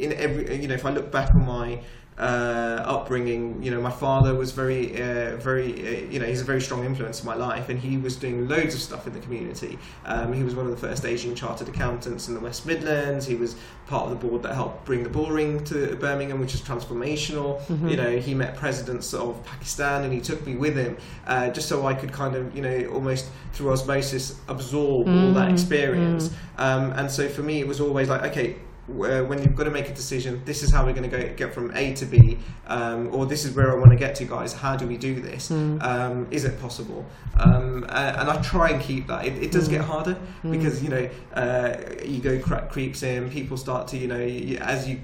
in 0.05 0.13
every, 0.13 0.61
you 0.63 0.69
know, 0.69 0.75
if 0.75 0.87
I 0.87 0.91
look 0.91 1.11
back 1.11 1.35
on 1.35 1.45
my 1.45 1.81
uh, 2.19 2.83
upbringing, 2.85 3.63
you 3.63 3.71
know, 3.71 3.81
my 3.81 3.91
father 3.91 4.35
was 4.35 4.53
very, 4.53 4.95
uh, 5.01 5.37
very, 5.37 5.73
uh, 5.73 6.11
you 6.11 6.19
know, 6.21 6.27
he's 6.27 6.41
a 6.43 6.45
very 6.45 6.61
strong 6.61 6.85
influence 6.85 7.21
in 7.21 7.27
my 7.27 7.35
life, 7.35 7.69
and 7.69 7.79
he 7.81 7.97
was 7.97 8.17
doing 8.17 8.49
loads 8.49 8.75
of 8.75 8.81
stuff 8.81 9.07
in 9.07 9.13
the 9.15 9.19
community. 9.21 9.79
Um, 10.05 10.33
he 10.33 10.43
was 10.43 10.55
one 10.55 10.67
of 10.67 10.71
the 10.73 10.77
first 10.89 11.05
Asian 11.05 11.35
chartered 11.35 11.69
accountants 11.69 12.29
in 12.29 12.35
the 12.35 12.41
West 12.41 12.67
Midlands. 12.67 13.27
He 13.27 13.35
was 13.35 13.57
part 13.87 14.05
of 14.05 14.11
the 14.11 14.29
board 14.29 14.43
that 14.43 14.55
helped 14.55 14.85
bring 14.85 15.03
the 15.03 15.09
Bullring 15.09 15.65
to 15.65 15.97
Birmingham, 15.97 16.39
which 16.39 16.55
is 16.55 16.61
transformational. 16.61 17.61
Mhm. 17.67 17.91
You 17.91 17.97
know, 17.97 18.17
he 18.19 18.35
met 18.35 18.57
presidents 18.57 19.15
of 19.15 19.43
Pakistan, 19.45 20.05
and 20.05 20.13
he 20.13 20.21
took 20.21 20.47
me 20.47 20.55
with 20.55 20.77
him 20.77 20.97
uh, 21.27 21.49
just 21.49 21.69
so 21.69 21.87
I 21.87 21.95
could 21.95 22.13
kind 22.13 22.37
of, 22.37 22.55
you 22.55 22.63
know, 22.63 22.91
almost 22.93 23.27
through 23.55 23.73
osmosis 23.73 24.37
absorb 24.49 25.07
all 25.09 25.33
that 25.35 25.49
Mm, 25.49 25.53
experience. 25.53 26.31
Um, 26.59 26.93
and 26.93 27.11
so 27.11 27.29
for 27.29 27.43
me, 27.43 27.61
it 27.61 27.67
was 27.67 27.81
always 27.81 28.09
like, 28.09 28.23
okay, 28.25 28.57
wh- 28.87 29.29
when 29.29 29.43
you've 29.43 29.55
got 29.57 29.65
to 29.65 29.71
make 29.71 29.89
a 29.89 29.95
decision, 29.95 30.43
this 30.45 30.63
is 30.63 30.71
how 30.73 30.85
we're 30.85 30.93
going 30.95 31.09
to 31.11 31.17
go 31.17 31.33
get 31.35 31.53
from 31.55 31.71
A 31.77 31.95
to 31.95 32.05
B, 32.07 32.39
um, 32.67 33.15
or 33.15 33.27
this 33.27 33.45
is 33.45 33.55
where 33.55 33.71
I 33.73 33.75
want 33.77 33.91
to 33.91 33.97
get 33.97 34.15
to, 34.17 34.25
guys. 34.25 34.53
How 34.53 34.77
do 34.77 34.87
we 34.87 34.97
do 34.97 35.21
this? 35.21 35.51
Mm. 35.51 35.83
Um, 35.83 36.27
is 36.31 36.45
it 36.45 36.61
possible? 36.61 37.05
Um, 37.39 37.85
a- 37.89 37.93
and 38.21 38.29
I 38.31 38.41
try 38.43 38.71
and 38.71 38.81
keep 38.83 39.07
that. 39.09 39.25
It, 39.27 39.43
it 39.43 39.53
does 39.53 39.69
Mm. 39.69 39.73
get 39.73 39.81
harder 39.83 40.17
Mm. 40.45 40.53
because 40.53 40.83
you 40.83 40.89
know 40.91 41.09
uh, 41.35 41.77
ego 42.05 42.39
creeps 42.71 43.03
in. 43.03 43.31
People 43.31 43.57
start 43.57 43.89
to 43.89 43.97
you 43.99 44.09
know 44.09 44.19
y- 44.19 44.45
y- 44.59 44.59
as 44.61 44.89
you 44.89 45.01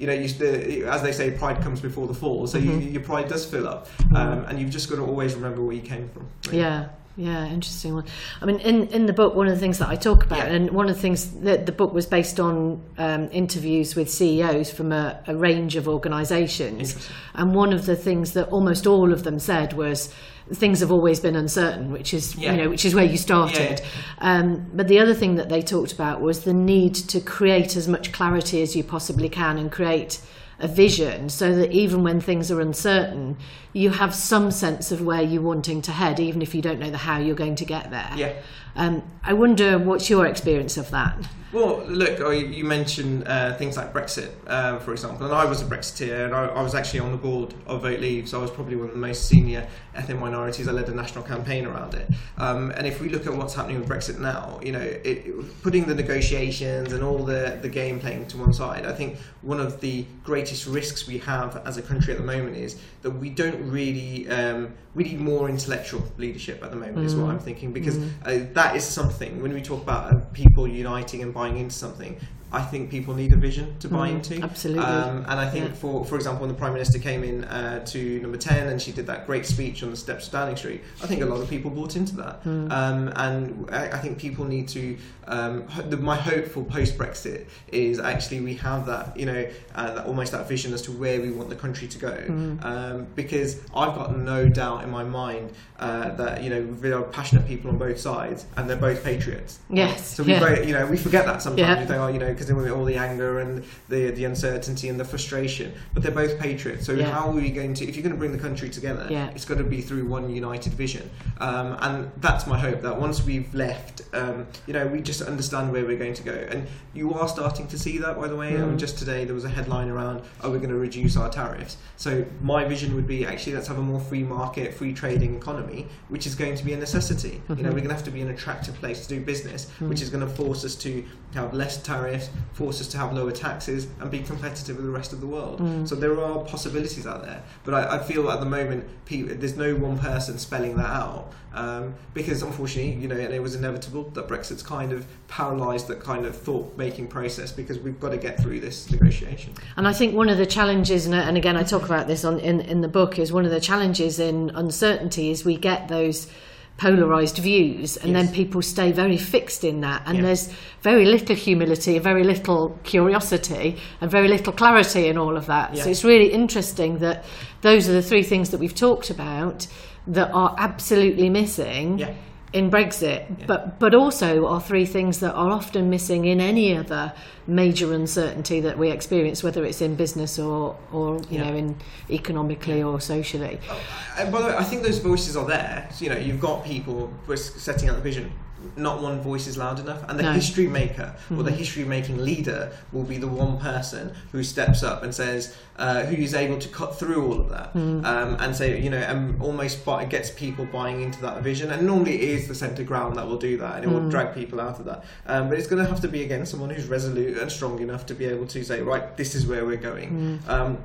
you 0.00 0.06
know, 0.06 0.12
you, 0.12 0.28
the, 0.28 0.84
as 0.88 1.02
they 1.02 1.10
say, 1.10 1.32
pride 1.32 1.60
comes 1.60 1.80
before 1.80 2.06
the 2.06 2.14
fall. 2.14 2.46
So 2.46 2.56
Mm-hmm. 2.60 2.70
you, 2.82 2.88
your 2.90 3.02
pride 3.02 3.26
does 3.28 3.44
fill 3.44 3.66
up, 3.66 3.88
um, 4.14 4.44
and 4.44 4.60
you've 4.60 4.70
just 4.70 4.88
got 4.88 4.94
to 4.96 5.02
always 5.04 5.34
remember 5.34 5.60
where 5.60 5.74
you 5.74 5.82
came 5.82 6.08
from. 6.10 6.28
really. 6.46 6.58
Yeah. 6.58 6.90
Yeah, 7.18 7.46
interesting 7.48 7.94
one. 7.94 8.04
I 8.40 8.46
mean, 8.46 8.60
in, 8.60 8.86
in 8.88 9.06
the 9.06 9.12
book, 9.12 9.34
one 9.34 9.48
of 9.48 9.52
the 9.54 9.58
things 9.58 9.78
that 9.78 9.88
I 9.88 9.96
talk 9.96 10.24
about, 10.24 10.38
Yeah. 10.38 10.54
and 10.54 10.70
one 10.70 10.88
of 10.88 10.94
the 10.94 11.02
things 11.02 11.32
that 11.40 11.66
the 11.66 11.72
book 11.72 11.92
was 11.92 12.06
based 12.06 12.38
on 12.38 12.80
um, 12.96 13.28
interviews 13.32 13.96
with 13.96 14.08
CEOs 14.08 14.70
from 14.70 14.92
a, 14.92 15.18
a 15.26 15.34
range 15.34 15.74
of 15.74 15.88
organisations, 15.88 16.94
and 17.34 17.56
one 17.56 17.72
of 17.72 17.86
the 17.86 17.96
things 17.96 18.34
that 18.34 18.48
almost 18.50 18.86
all 18.86 19.12
of 19.12 19.24
them 19.24 19.40
said 19.40 19.72
was 19.72 20.14
things 20.54 20.78
have 20.78 20.92
always 20.92 21.18
been 21.18 21.34
uncertain, 21.34 21.90
which 21.90 22.14
is 22.14 22.36
Yeah. 22.36 22.52
you 22.52 22.62
know 22.62 22.70
which 22.70 22.84
is 22.84 22.94
where 22.94 23.04
you 23.04 23.16
started. 23.18 23.80
Um, 24.18 24.70
but 24.72 24.86
the 24.86 25.00
other 25.00 25.12
thing 25.12 25.34
that 25.34 25.48
they 25.48 25.60
talked 25.60 25.92
about 25.92 26.20
was 26.20 26.44
the 26.44 26.54
need 26.54 26.94
to 26.94 27.20
create 27.20 27.74
as 27.76 27.88
much 27.88 28.12
clarity 28.12 28.62
as 28.62 28.76
you 28.76 28.84
possibly 28.84 29.28
can 29.28 29.58
and 29.58 29.72
create 29.72 30.20
a 30.60 30.68
vision 30.68 31.28
so 31.28 31.54
that 31.54 31.70
even 31.72 32.02
when 32.02 32.20
things 32.20 32.50
are 32.50 32.60
uncertain, 32.60 33.36
you 33.72 33.90
have 33.90 34.14
some 34.14 34.50
sense 34.50 34.90
of 34.90 35.00
where 35.02 35.22
you're 35.22 35.42
wanting 35.42 35.80
to 35.82 35.92
head, 35.92 36.18
even 36.18 36.42
if 36.42 36.54
you 36.54 36.60
don't 36.60 36.80
know 36.80 36.90
the 36.90 36.98
how 36.98 37.18
you're 37.18 37.36
going 37.36 37.54
to 37.54 37.64
get 37.64 37.90
there. 37.90 38.12
Yeah. 38.16 38.32
Um, 38.78 39.02
I 39.24 39.32
wonder 39.32 39.76
what's 39.76 40.08
your 40.08 40.24
experience 40.24 40.76
of 40.76 40.90
that? 40.92 41.28
Well, 41.50 41.82
look, 41.86 42.18
you 42.34 42.64
mentioned 42.64 43.26
uh, 43.26 43.54
things 43.54 43.76
like 43.78 43.94
Brexit, 43.94 44.30
um, 44.48 44.80
for 44.80 44.92
example, 44.92 45.24
and 45.24 45.34
I 45.34 45.46
was 45.46 45.62
a 45.62 45.64
Brexiteer, 45.64 46.26
and 46.26 46.34
I, 46.34 46.44
I 46.44 46.60
was 46.62 46.74
actually 46.74 47.00
on 47.00 47.10
the 47.10 47.16
board 47.16 47.54
of 47.66 47.82
Vote 47.82 48.00
Leave, 48.00 48.28
so 48.28 48.38
I 48.38 48.42
was 48.42 48.50
probably 48.50 48.76
one 48.76 48.88
of 48.88 48.92
the 48.92 49.00
most 49.00 49.26
senior 49.28 49.66
ethnic 49.94 50.20
minorities. 50.20 50.68
I 50.68 50.72
led 50.72 50.90
a 50.90 50.94
national 50.94 51.24
campaign 51.24 51.64
around 51.64 51.94
it. 51.94 52.06
Um, 52.36 52.70
and 52.72 52.86
if 52.86 53.00
we 53.00 53.08
look 53.08 53.26
at 53.26 53.32
what's 53.34 53.54
happening 53.54 53.80
with 53.80 53.88
Brexit 53.88 54.18
now, 54.18 54.60
you 54.62 54.72
know, 54.72 54.80
it- 54.80 55.62
putting 55.62 55.86
the 55.86 55.94
negotiations 55.94 56.92
and 56.92 57.02
all 57.02 57.24
the, 57.24 57.58
the 57.62 57.68
game 57.70 57.98
playing 57.98 58.26
to 58.26 58.36
one 58.36 58.52
side, 58.52 58.84
I 58.84 58.92
think 58.92 59.16
one 59.40 59.58
of 59.58 59.80
the 59.80 60.04
greatest 60.22 60.66
risks 60.66 61.06
we 61.08 61.16
have 61.18 61.62
as 61.66 61.78
a 61.78 61.82
country 61.82 62.12
at 62.12 62.18
the 62.20 62.26
moment 62.26 62.56
is 62.56 62.78
that 63.00 63.12
we 63.12 63.30
don't 63.30 63.70
really, 63.70 64.28
um, 64.28 64.74
we 64.98 65.04
need 65.04 65.20
more 65.20 65.48
intellectual 65.48 66.02
leadership 66.16 66.60
at 66.64 66.70
the 66.72 66.76
moment, 66.76 67.06
is 67.06 67.14
what 67.14 67.30
I'm 67.30 67.38
thinking, 67.38 67.72
because 67.72 67.96
uh, 67.98 68.46
that 68.52 68.74
is 68.74 68.84
something, 68.84 69.40
when 69.40 69.52
we 69.54 69.62
talk 69.62 69.80
about 69.80 70.12
uh, 70.12 70.16
people 70.32 70.66
uniting 70.66 71.22
and 71.22 71.32
buying 71.32 71.56
into 71.56 71.76
something, 71.84 72.18
I 72.50 72.62
think 72.62 72.90
people 72.90 73.14
need 73.14 73.32
a 73.32 73.36
vision 73.36 73.76
to 73.80 73.88
buy 73.88 74.08
into. 74.08 74.40
absolutely. 74.42 74.82
Um, 74.84 75.18
and 75.28 75.38
I 75.40 75.48
think, 75.50 75.66
Yeah. 75.68 75.74
for 75.74 76.04
for 76.04 76.16
example, 76.16 76.40
when 76.46 76.48
the 76.48 76.58
Prime 76.58 76.72
Minister 76.72 76.98
came 76.98 77.22
in 77.22 77.44
uh, 77.44 77.84
to 77.86 78.20
number 78.20 78.38
10 78.38 78.68
and 78.68 78.80
she 78.80 78.90
did 78.92 79.06
that 79.06 79.26
great 79.26 79.44
speech 79.44 79.82
on 79.82 79.90
the 79.90 79.96
steps 79.96 80.26
of 80.26 80.32
Downing 80.32 80.56
Street, 80.56 80.80
I 81.02 81.06
think 81.06 81.20
a 81.22 81.26
lot 81.26 81.40
of 81.40 81.48
people 81.50 81.70
bought 81.70 81.96
into 81.96 82.16
that. 82.16 82.40
Um, 82.46 83.12
and 83.16 83.68
I, 83.70 83.90
I 83.90 83.98
think 83.98 84.18
people 84.18 84.44
need 84.46 84.66
to, 84.68 84.96
um, 85.26 85.64
the, 85.88 85.96
my 85.98 86.16
hope 86.16 86.46
for 86.46 86.64
post 86.64 86.96
Brexit 86.96 87.46
is 87.70 87.98
actually 88.00 88.40
we 88.40 88.54
have 88.54 88.86
that, 88.86 89.14
you 89.16 89.26
know, 89.26 89.46
uh, 89.74 89.94
that, 89.94 90.06
almost 90.06 90.32
that 90.32 90.48
vision 90.48 90.72
as 90.72 90.80
to 90.82 90.92
where 90.92 91.20
we 91.20 91.30
want 91.30 91.50
the 91.50 91.56
country 91.56 91.86
to 91.88 91.98
go. 91.98 92.14
Um, 92.62 93.06
because 93.14 93.60
I've 93.74 93.94
got 93.94 94.16
no 94.16 94.48
doubt 94.48 94.84
in 94.84 94.90
my 94.90 95.04
mind 95.04 95.52
uh, 95.78 96.10
that, 96.16 96.42
you 96.42 96.50
know, 96.50 96.64
there 96.74 96.96
are 96.98 97.02
passionate 97.02 97.46
people 97.46 97.70
on 97.70 97.78
both 97.78 97.98
sides 98.00 98.46
and 98.56 98.68
they're 98.68 98.76
both 98.76 99.04
patriots. 99.04 99.58
Yes, 99.70 100.16
So 100.16 100.22
we 100.22 100.32
yeah. 100.32 100.40
both, 100.40 100.66
you 100.66 100.72
know, 100.72 100.86
we 100.86 100.96
forget 100.96 101.26
that 101.26 101.42
sometimes. 101.42 101.60
Yeah. 101.60 101.80
We 101.80 101.86
think, 101.86 102.00
oh, 102.00 102.08
you 102.08 102.18
know, 102.18 102.32
because 102.38 102.52
with 102.54 102.70
all 102.70 102.84
the 102.84 102.96
anger 102.96 103.40
and 103.40 103.64
the 103.88 104.10
the 104.12 104.24
uncertainty 104.24 104.88
and 104.88 104.98
the 104.98 105.04
frustration, 105.04 105.72
but 105.92 106.02
they're 106.02 106.12
both 106.12 106.38
patriots. 106.38 106.86
So 106.86 106.92
Yeah. 106.92 107.10
how 107.10 107.28
are 107.28 107.32
we 107.32 107.50
going 107.50 107.74
to? 107.74 107.84
If 107.88 107.96
you're 107.96 108.02
going 108.02 108.14
to 108.14 108.18
bring 108.18 108.32
the 108.32 108.38
country 108.38 108.70
together, 108.70 109.06
Yeah. 109.10 109.30
it's 109.34 109.44
got 109.44 109.58
to 109.58 109.64
be 109.64 109.80
through 109.80 110.06
one 110.06 110.30
united 110.30 110.72
vision. 110.74 111.10
Um, 111.40 111.76
and 111.80 112.10
that's 112.18 112.46
my 112.46 112.58
hope 112.58 112.82
that 112.82 113.00
once 113.00 113.24
we've 113.24 113.52
left, 113.54 114.02
um, 114.12 114.46
you 114.66 114.72
know, 114.72 114.86
we 114.86 115.00
just 115.00 115.20
understand 115.22 115.72
where 115.72 115.84
we're 115.84 115.98
going 115.98 116.14
to 116.14 116.22
go. 116.22 116.32
And 116.50 116.66
you 116.94 117.12
are 117.14 117.28
starting 117.28 117.66
to 117.68 117.78
see 117.78 117.98
that, 117.98 118.18
by 118.20 118.28
the 118.28 118.36
way. 118.36 118.48
I 118.48 118.60
Mm. 118.60 118.68
mean, 118.70 118.78
just 118.78 118.98
today 118.98 119.24
there 119.24 119.34
was 119.34 119.44
a 119.44 119.48
headline 119.58 119.88
around, 119.88 120.22
"Are 120.42 120.50
we 120.50 120.58
going 120.58 120.70
to 120.70 120.76
reduce 120.88 121.16
our 121.16 121.28
tariffs?" 121.30 121.76
So 121.96 122.24
my 122.42 122.64
vision 122.64 122.94
would 122.94 123.06
be 123.06 123.24
actually 123.26 123.54
let's 123.54 123.68
have 123.68 123.78
a 123.78 123.82
more 123.82 124.00
free 124.00 124.22
market, 124.22 124.74
free 124.74 124.92
trading 124.92 125.34
economy, 125.36 125.86
which 126.08 126.26
is 126.26 126.34
going 126.34 126.54
to 126.56 126.64
be 126.64 126.72
a 126.72 126.76
necessity. 126.76 127.28
You 127.48 127.54
Mm-hmm. 127.54 127.62
know, 127.64 127.68
we're 127.70 127.84
going 127.86 127.88
to 127.88 127.94
have 127.94 128.04
to 128.04 128.10
be 128.10 128.20
an 128.20 128.30
attractive 128.30 128.74
place 128.82 128.98
to 129.06 129.08
do 129.14 129.20
business, 129.20 129.66
Mm. 129.80 129.88
which 129.88 130.02
is 130.02 130.08
going 130.10 130.24
to 130.28 130.32
force 130.32 130.64
us 130.64 130.74
to 130.76 131.02
have 131.34 131.52
less 131.52 131.82
tariffs, 131.82 132.30
force 132.52 132.80
us 132.80 132.88
to 132.88 132.98
have 132.98 133.12
lower 133.12 133.32
taxes, 133.32 133.86
and 134.00 134.10
be 134.10 134.20
competitive 134.20 134.76
with 134.76 134.86
the 134.86 134.90
rest 134.90 135.12
of 135.12 135.20
the 135.20 135.26
world. 135.26 135.60
Mm. 135.60 135.88
So 135.88 135.94
there 135.94 136.18
are 136.20 136.44
possibilities 136.44 137.06
out 137.06 137.22
there, 137.22 137.42
but 137.64 137.74
I, 137.74 137.96
I 137.96 138.02
feel 138.02 138.30
at 138.30 138.40
the 138.40 138.46
moment 138.46 138.84
pe- 139.04 139.22
there's 139.22 139.56
no 139.56 139.74
one 139.74 139.98
person 139.98 140.38
spelling 140.38 140.76
that 140.76 140.86
out 140.86 141.32
um, 141.54 141.94
because 142.14 142.42
unfortunately, 142.42 143.00
you 143.00 143.08
know, 143.08 143.16
and 143.16 143.34
it 143.34 143.42
was 143.42 143.54
inevitable 143.54 144.04
that 144.10 144.28
Brexit's 144.28 144.62
kind 144.62 144.92
of 144.92 145.06
paralysed 145.28 145.88
that 145.88 146.00
kind 146.00 146.24
of 146.24 146.36
thought-making 146.36 147.08
process 147.08 147.52
because 147.52 147.78
we've 147.78 148.00
got 148.00 148.10
to 148.10 148.18
get 148.18 148.40
through 148.40 148.60
this 148.60 148.90
negotiation. 148.90 149.52
And 149.76 149.88
I 149.88 149.92
think 149.92 150.14
one 150.14 150.28
of 150.28 150.38
the 150.38 150.46
challenges, 150.46 151.06
and, 151.06 151.14
and 151.14 151.36
again, 151.36 151.56
I 151.56 151.62
talk 151.62 151.84
about 151.84 152.06
this 152.06 152.24
on 152.24 152.38
in, 152.38 152.60
in 152.60 152.80
the 152.80 152.88
book, 152.88 153.18
is 153.18 153.32
one 153.32 153.44
of 153.44 153.50
the 153.50 153.60
challenges 153.60 154.18
in 154.18 154.50
uncertainty 154.50 155.30
is 155.30 155.44
we 155.44 155.56
get 155.56 155.88
those 155.88 156.30
polarized 156.78 157.38
views 157.38 157.96
and 157.96 158.12
Yes. 158.12 158.16
then 158.26 158.34
people 158.34 158.62
stay 158.62 158.92
very 158.92 159.16
fixed 159.18 159.64
in 159.64 159.80
that 159.82 160.02
and 160.06 160.18
Yeah. 160.18 160.24
there's 160.26 160.48
very 160.82 161.04
little 161.04 161.34
humility 161.36 161.98
very 161.98 162.22
little 162.24 162.78
curiosity 162.84 163.76
and 164.00 164.10
very 164.10 164.28
little 164.28 164.52
clarity 164.52 165.08
in 165.08 165.18
all 165.18 165.36
of 165.36 165.46
that 165.46 165.76
so 165.76 165.90
it's 165.90 166.04
really 166.04 166.32
interesting 166.32 166.98
that 166.98 167.24
those 167.62 167.88
are 167.88 167.92
the 167.92 168.02
three 168.02 168.22
things 168.22 168.50
that 168.50 168.58
we've 168.60 168.74
talked 168.76 169.10
about 169.10 169.66
that 170.06 170.30
are 170.32 170.54
absolutely 170.56 171.28
missing 171.28 171.98
Yeah. 171.98 172.10
In 172.52 172.70
Brexit, 172.70 173.26
Yeah. 173.38 173.46
but 173.46 173.78
but 173.78 173.94
also 173.94 174.46
are 174.46 174.60
three 174.60 174.86
things 174.86 175.18
that 175.20 175.34
are 175.34 175.50
often 175.50 175.90
missing 175.90 176.24
in 176.24 176.40
any 176.40 176.76
other 176.76 177.12
major 177.46 177.92
uncertainty 177.92 178.60
that 178.60 178.78
we 178.78 178.90
experience, 178.90 179.42
whether 179.42 179.64
it's 179.64 179.80
in 179.82 179.94
business 179.96 180.38
or 180.38 180.76
or 180.92 181.16
you 181.30 181.38
Yeah. 181.38 181.50
know 181.50 181.56
in 181.56 181.76
economically 182.10 182.82
or 182.82 183.00
socially. 183.00 183.58
Oh, 183.70 183.78
and 184.18 184.32
by 184.32 184.40
the 184.40 184.46
way, 184.48 184.54
I 184.56 184.64
think 184.64 184.82
those 184.82 184.98
voices 184.98 185.36
are 185.36 185.46
there. 185.46 185.88
So, 185.92 186.04
you 186.04 186.10
know, 186.10 186.18
you've 186.18 186.40
got 186.40 186.64
people 186.64 187.10
who 187.26 187.32
are 187.32 187.36
setting 187.36 187.88
out 187.88 187.96
the 187.96 188.02
vision. 188.02 188.32
Not 188.76 189.00
one 189.00 189.20
voice 189.20 189.46
is 189.46 189.56
loud 189.56 189.78
enough, 189.78 190.02
and 190.08 190.18
the 190.18 190.24
No. 190.24 190.32
history 190.32 190.66
maker 190.66 191.14
or 191.30 191.44
the 191.44 191.52
history 191.52 191.84
making 191.84 192.18
leader 192.24 192.72
will 192.92 193.04
be 193.04 193.16
the 193.16 193.28
one 193.28 193.58
person 193.58 194.12
who 194.32 194.42
steps 194.42 194.82
up 194.82 195.02
and 195.04 195.14
says, 195.14 195.54
uh, 195.78 196.02
who 196.02 196.16
is 196.16 196.34
able 196.34 196.58
to 196.58 196.68
cut 196.68 196.98
through 196.98 197.24
all 197.24 197.40
of 197.40 197.48
that 197.50 197.70
um, 197.76 198.36
and 198.40 198.56
say, 198.56 198.80
you 198.80 198.90
know, 198.90 198.98
and 198.98 199.40
almost 199.40 199.84
buy, 199.84 200.04
gets 200.04 200.30
people 200.30 200.64
buying 200.66 201.02
into 201.02 201.20
that 201.22 201.40
vision. 201.42 201.70
And 201.70 201.86
normally 201.86 202.14
it 202.16 202.28
is 202.36 202.48
the 202.48 202.54
centre 202.54 202.82
ground 202.82 203.16
that 203.16 203.26
will 203.28 203.38
do 203.38 203.56
that, 203.58 203.76
and 203.76 203.84
it 203.84 203.88
will 203.88 204.08
drag 204.10 204.34
people 204.34 204.60
out 204.60 204.80
of 204.80 204.84
that. 204.86 205.04
Um, 205.26 205.48
but 205.48 205.56
it's 205.58 205.68
going 205.68 205.82
to 205.84 205.88
have 205.88 206.00
to 206.00 206.08
be 206.08 206.22
again 206.24 206.44
someone 206.44 206.70
who's 206.70 206.86
resolute 206.88 207.38
and 207.38 207.50
strong 207.52 207.78
enough 207.80 208.06
to 208.06 208.14
be 208.14 208.24
able 208.24 208.46
to 208.48 208.64
say, 208.64 208.82
right, 208.82 209.16
this 209.16 209.34
is 209.36 209.46
where 209.46 209.64
we're 209.64 209.76
going. 209.76 210.40
Um, 210.48 210.78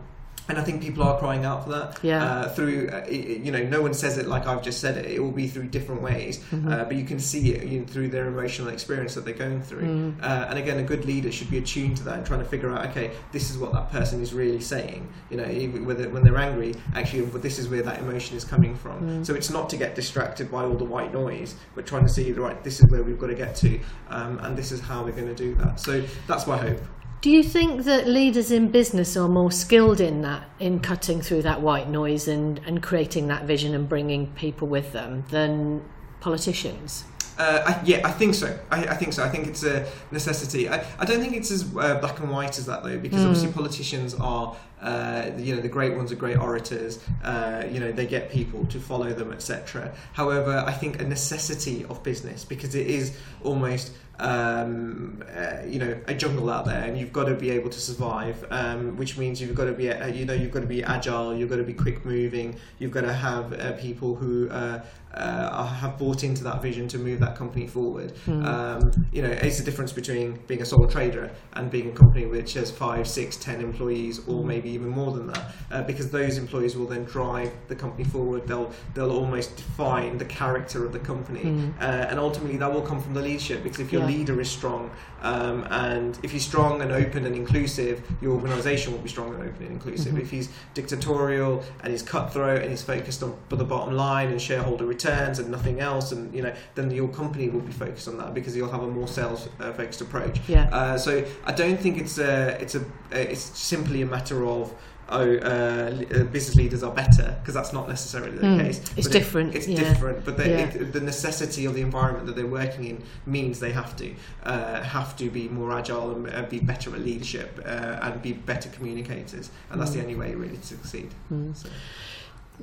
and 0.49 0.57
I 0.57 0.63
think 0.63 0.81
people 0.81 1.03
are 1.03 1.17
crying 1.17 1.45
out 1.45 1.63
for 1.63 1.69
that. 1.71 1.99
Yeah. 2.03 2.23
Uh, 2.23 2.49
through, 2.49 2.89
uh, 2.89 3.05
you 3.09 3.51
know, 3.51 3.63
no 3.63 3.81
one 3.81 3.93
says 3.93 4.17
it 4.17 4.27
like 4.27 4.45
I've 4.45 4.61
just 4.61 4.81
said 4.81 4.97
it. 4.97 5.05
It 5.05 5.19
will 5.19 5.31
be 5.31 5.47
through 5.47 5.67
different 5.67 6.01
ways, 6.01 6.43
uh, 6.53 6.83
but 6.83 6.95
you 6.95 7.05
can 7.05 7.19
see 7.19 7.53
it 7.53 7.63
you 7.67 7.79
know, 7.79 7.85
through 7.85 8.09
their 8.09 8.27
emotional 8.27 8.67
experience 8.69 9.15
that 9.15 9.25
they're 9.25 9.33
going 9.33 9.61
through. 9.61 10.15
Uh, 10.21 10.47
and 10.49 10.59
again, 10.59 10.79
a 10.79 10.83
good 10.83 11.05
leader 11.05 11.31
should 11.31 11.49
be 11.49 11.57
attuned 11.57 11.97
to 11.97 12.03
that 12.03 12.17
and 12.17 12.25
trying 12.25 12.39
to 12.39 12.45
figure 12.45 12.71
out, 12.71 12.85
okay, 12.87 13.11
this 13.31 13.49
is 13.49 13.57
what 13.57 13.71
that 13.73 13.91
person 13.91 14.21
is 14.21 14.33
really 14.33 14.61
saying. 14.61 15.07
You 15.29 15.37
know, 15.37 15.45
whether 15.85 16.09
when 16.09 16.23
they're 16.23 16.37
angry, 16.37 16.75
actually, 16.95 17.21
this 17.39 17.57
is 17.59 17.69
where 17.69 17.81
that 17.83 17.99
emotion 17.99 18.35
is 18.35 18.43
coming 18.43 18.75
from. 18.75 19.23
So 19.23 19.33
it's 19.35 19.49
not 19.49 19.69
to 19.69 19.77
get 19.77 19.95
distracted 19.95 20.51
by 20.51 20.63
all 20.63 20.75
the 20.75 20.85
white 20.85 21.13
noise, 21.13 21.55
but 21.75 21.85
trying 21.85 22.03
to 22.03 22.09
see, 22.09 22.31
right, 22.33 22.61
this 22.63 22.79
is 22.81 22.89
where 22.91 23.03
we've 23.03 23.19
got 23.19 23.27
to 23.27 23.35
get 23.35 23.55
to, 23.57 23.79
um, 24.09 24.39
and 24.39 24.57
this 24.57 24.71
is 24.71 24.81
how 24.81 25.03
we're 25.03 25.11
going 25.11 25.27
to 25.27 25.35
do 25.35 25.55
that. 25.55 25.79
So 25.79 26.03
that's 26.27 26.47
my 26.47 26.57
hope. 26.57 26.81
Do 27.23 27.31
you 27.31 27.41
think 27.41 27.85
that 27.85 28.05
leaders 28.05 28.51
in 28.51 28.67
business 28.67 29.15
are 29.15 29.29
more 29.29 29.49
skilled 29.49 30.01
in 30.01 30.23
that, 30.23 30.43
in 30.59 30.81
cutting 30.81 31.21
through 31.21 31.43
that 31.43 31.61
white 31.61 31.87
noise 31.87 32.27
and, 32.27 32.59
and 32.65 32.83
creating 32.83 33.27
that 33.27 33.45
vision 33.45 33.73
and 33.73 33.87
bringing 33.87 34.27
people 34.33 34.67
with 34.67 34.91
them 34.91 35.23
than 35.29 35.81
politicians? 36.19 37.05
Uh, 37.37 37.63
I, 37.65 37.81
yeah, 37.85 38.01
I 38.03 38.11
think 38.11 38.35
so. 38.35 38.59
I, 38.69 38.87
I 38.87 38.95
think 38.95 39.13
so. 39.13 39.23
I 39.23 39.29
think 39.29 39.47
it's 39.47 39.63
a 39.63 39.89
necessity. 40.11 40.67
I, 40.67 40.85
I 40.99 41.05
don't 41.05 41.21
think 41.21 41.33
it's 41.33 41.49
as 41.49 41.63
uh, 41.63 41.97
black 42.01 42.19
and 42.19 42.29
white 42.29 42.57
as 42.59 42.65
that 42.65 42.83
though, 42.83 42.99
because 42.99 43.23
obviously 43.23 43.53
politicians 43.53 44.13
are, 44.15 44.53
uh, 44.83 45.31
you 45.37 45.55
know, 45.55 45.61
the 45.61 45.69
great 45.69 45.95
ones 45.95 46.11
are 46.11 46.15
great 46.15 46.37
orators. 46.37 46.99
Uh, 47.23 47.63
you 47.71 47.79
know, 47.79 47.91
they 47.91 48.05
get 48.05 48.29
people 48.29 48.65
to 48.65 48.79
follow 48.79 49.11
them, 49.13 49.31
etc. 49.31 49.93
However, 50.11 50.63
I 50.67 50.73
think 50.73 51.01
a 51.01 51.05
necessity 51.05 51.85
of 51.85 52.03
business 52.03 52.43
because 52.45 52.75
it 52.75 52.87
is 52.87 53.17
almost. 53.43 53.93
Um, 54.19 55.23
uh, 55.35 55.65
you 55.65 55.79
know, 55.79 55.99
a 56.07 56.13
jungle 56.13 56.51
out 56.51 56.65
there, 56.65 56.83
and 56.83 56.95
you've 56.95 57.11
got 57.11 57.25
to 57.25 57.33
be 57.33 57.49
able 57.49 57.71
to 57.71 57.79
survive. 57.79 58.45
Um, 58.51 58.95
which 58.95 59.17
means 59.17 59.41
you've 59.41 59.55
got 59.55 59.65
to 59.65 59.73
be, 59.73 59.89
uh, 59.89 60.05
you 60.05 60.23
know, 60.25 60.35
you've 60.35 60.51
got 60.51 60.59
to 60.59 60.67
be 60.67 60.83
agile. 60.83 61.35
You've 61.35 61.49
got 61.49 61.55
to 61.55 61.63
be 61.63 61.73
quick 61.73 62.05
moving. 62.05 62.55
You've 62.77 62.91
got 62.91 63.01
to 63.01 63.11
have 63.11 63.53
uh, 63.53 63.71
people 63.73 64.13
who 64.13 64.49
uh, 64.51 64.83
uh, 65.13 65.65
have 65.65 65.97
bought 65.97 66.23
into 66.23 66.43
that 66.43 66.61
vision 66.61 66.87
to 66.87 66.97
move 66.97 67.19
that 67.19 67.35
company 67.35 67.67
forward. 67.67 68.13
Um, 68.27 68.91
you 69.11 69.21
know, 69.21 69.29
it's 69.29 69.57
the 69.57 69.63
difference 69.63 69.91
between 69.91 70.39
being 70.47 70.61
a 70.61 70.65
sole 70.65 70.87
trader 70.87 71.31
and 71.53 71.69
being 71.69 71.89
a 71.89 71.91
company 71.91 72.25
which 72.25 72.53
has 72.53 72.71
five, 72.71 73.07
six, 73.07 73.37
ten 73.37 73.61
employees, 73.61 74.27
or 74.27 74.43
maybe 74.43 74.72
even 74.73 74.89
more 74.89 75.11
than 75.11 75.27
that, 75.27 75.43
uh, 75.71 75.81
because 75.83 76.09
those 76.09 76.37
employees 76.37 76.75
will 76.75 76.87
then 76.87 77.03
drive 77.05 77.51
the 77.67 77.75
company 77.75 78.03
forward. 78.03 78.47
They'll 78.47 78.71
they'll 78.93 79.11
almost 79.11 79.55
define 79.57 80.17
the 80.17 80.25
character 80.25 80.85
of 80.85 80.91
the 80.93 80.99
company, 80.99 81.43
Mm. 81.43 81.73
uh, 81.79 81.83
and 82.09 82.19
ultimately 82.19 82.57
that 82.57 82.71
will 82.73 82.81
come 82.81 83.01
from 83.01 83.13
the 83.13 83.21
leadership. 83.21 83.63
Because 83.63 83.79
if 83.79 83.91
your 83.93 84.01
Yeah. 84.03 84.07
leader 84.15 84.39
is 84.41 84.49
strong, 84.49 84.89
um, 85.21 85.65
and 85.69 86.17
if 86.23 86.31
he's 86.31 86.45
strong 86.45 86.81
and 86.81 86.91
open 86.91 87.25
and 87.25 87.35
inclusive, 87.35 88.01
your 88.21 88.33
organisation 88.33 88.91
will 88.93 88.99
be 88.99 89.09
strong 89.09 89.33
and 89.33 89.43
open 89.43 89.63
and 89.63 89.71
inclusive. 89.71 90.13
Mhm. 90.13 90.21
If 90.21 90.31
he's 90.31 90.49
dictatorial 90.73 91.63
and 91.81 91.91
he's 91.91 92.03
cutthroat 92.03 92.61
and 92.61 92.69
he's 92.69 92.83
focused 92.83 93.23
on 93.23 93.33
the 93.49 93.63
bottom 93.63 93.95
line 93.95 94.29
and 94.29 94.41
shareholder 94.41 94.85
returns 94.85 95.39
and 95.39 95.49
nothing 95.49 95.79
else, 95.79 96.11
and 96.11 96.33
you 96.35 96.41
know, 96.41 96.53
then 96.75 96.91
your 96.91 97.07
company 97.07 97.49
will 97.49 97.61
be 97.61 97.71
focused 97.71 98.07
on 98.07 98.17
that 98.17 98.33
because 98.33 98.55
you'll 98.55 98.71
have 98.71 98.83
a 98.83 98.87
more 98.87 99.07
sales 99.07 99.47
uh, 99.59 99.71
focused 99.73 100.01
approach. 100.01 100.39
Yeah. 100.47 100.67
Uh, 100.71 100.97
so 100.97 101.23
I 101.45 101.51
don't 101.51 101.79
think 101.79 101.97
it's 101.97 102.17
a 102.17 102.61
it's 102.61 102.75
a 102.75 102.81
it's 103.11 103.41
simply 103.73 104.01
a 104.01 104.05
matter 104.05 104.45
of 104.45 104.62
oh 105.09 105.19
uh, 105.19 105.19
uh, 105.19 106.23
business 106.35 106.55
leaders 106.55 106.81
are 106.81 106.93
better 106.93 107.35
because 107.39 107.53
that's 107.53 107.73
not 107.73 107.87
necessarily 107.89 108.37
the 108.37 108.47
Mm, 108.47 108.59
case. 108.63 108.77
it's 108.79 109.07
But 109.07 109.15
it- 109.15 109.19
different, 109.19 109.55
it's 109.55 109.67
yeah. 109.67 109.79
different, 109.83 110.23
but 110.25 110.37
the, 110.37 110.47
Yeah. 110.49 110.59
it, 110.69 110.93
the 110.93 111.01
necessity 111.01 111.65
of 111.65 111.73
the 111.75 111.81
environment 111.81 112.25
that 112.27 112.35
they're 112.37 112.47
working 112.61 112.83
in 112.85 113.03
means 113.25 113.59
they 113.59 113.73
have 113.73 113.95
to 113.97 114.07
uh, 114.43 114.81
have 114.81 115.15
to 115.17 115.29
be 115.29 115.49
more 115.49 115.71
agile 115.77 116.11
and 116.15 116.29
uh, 116.29 116.43
be 116.49 116.59
better 116.59 116.89
at 116.95 117.01
leadership 117.01 117.49
uh, 117.65 117.99
and 118.05 118.21
be 118.21 118.31
better 118.33 118.69
communicators, 118.69 119.49
and 119.69 119.79
that's 119.79 119.91
the 119.91 119.99
Mm. 119.99 120.03
only 120.03 120.15
way 120.15 120.35
really 120.35 120.57
to 120.57 120.67
succeed. 120.67 121.09
Mm. 121.31 121.53
So, 121.61 121.67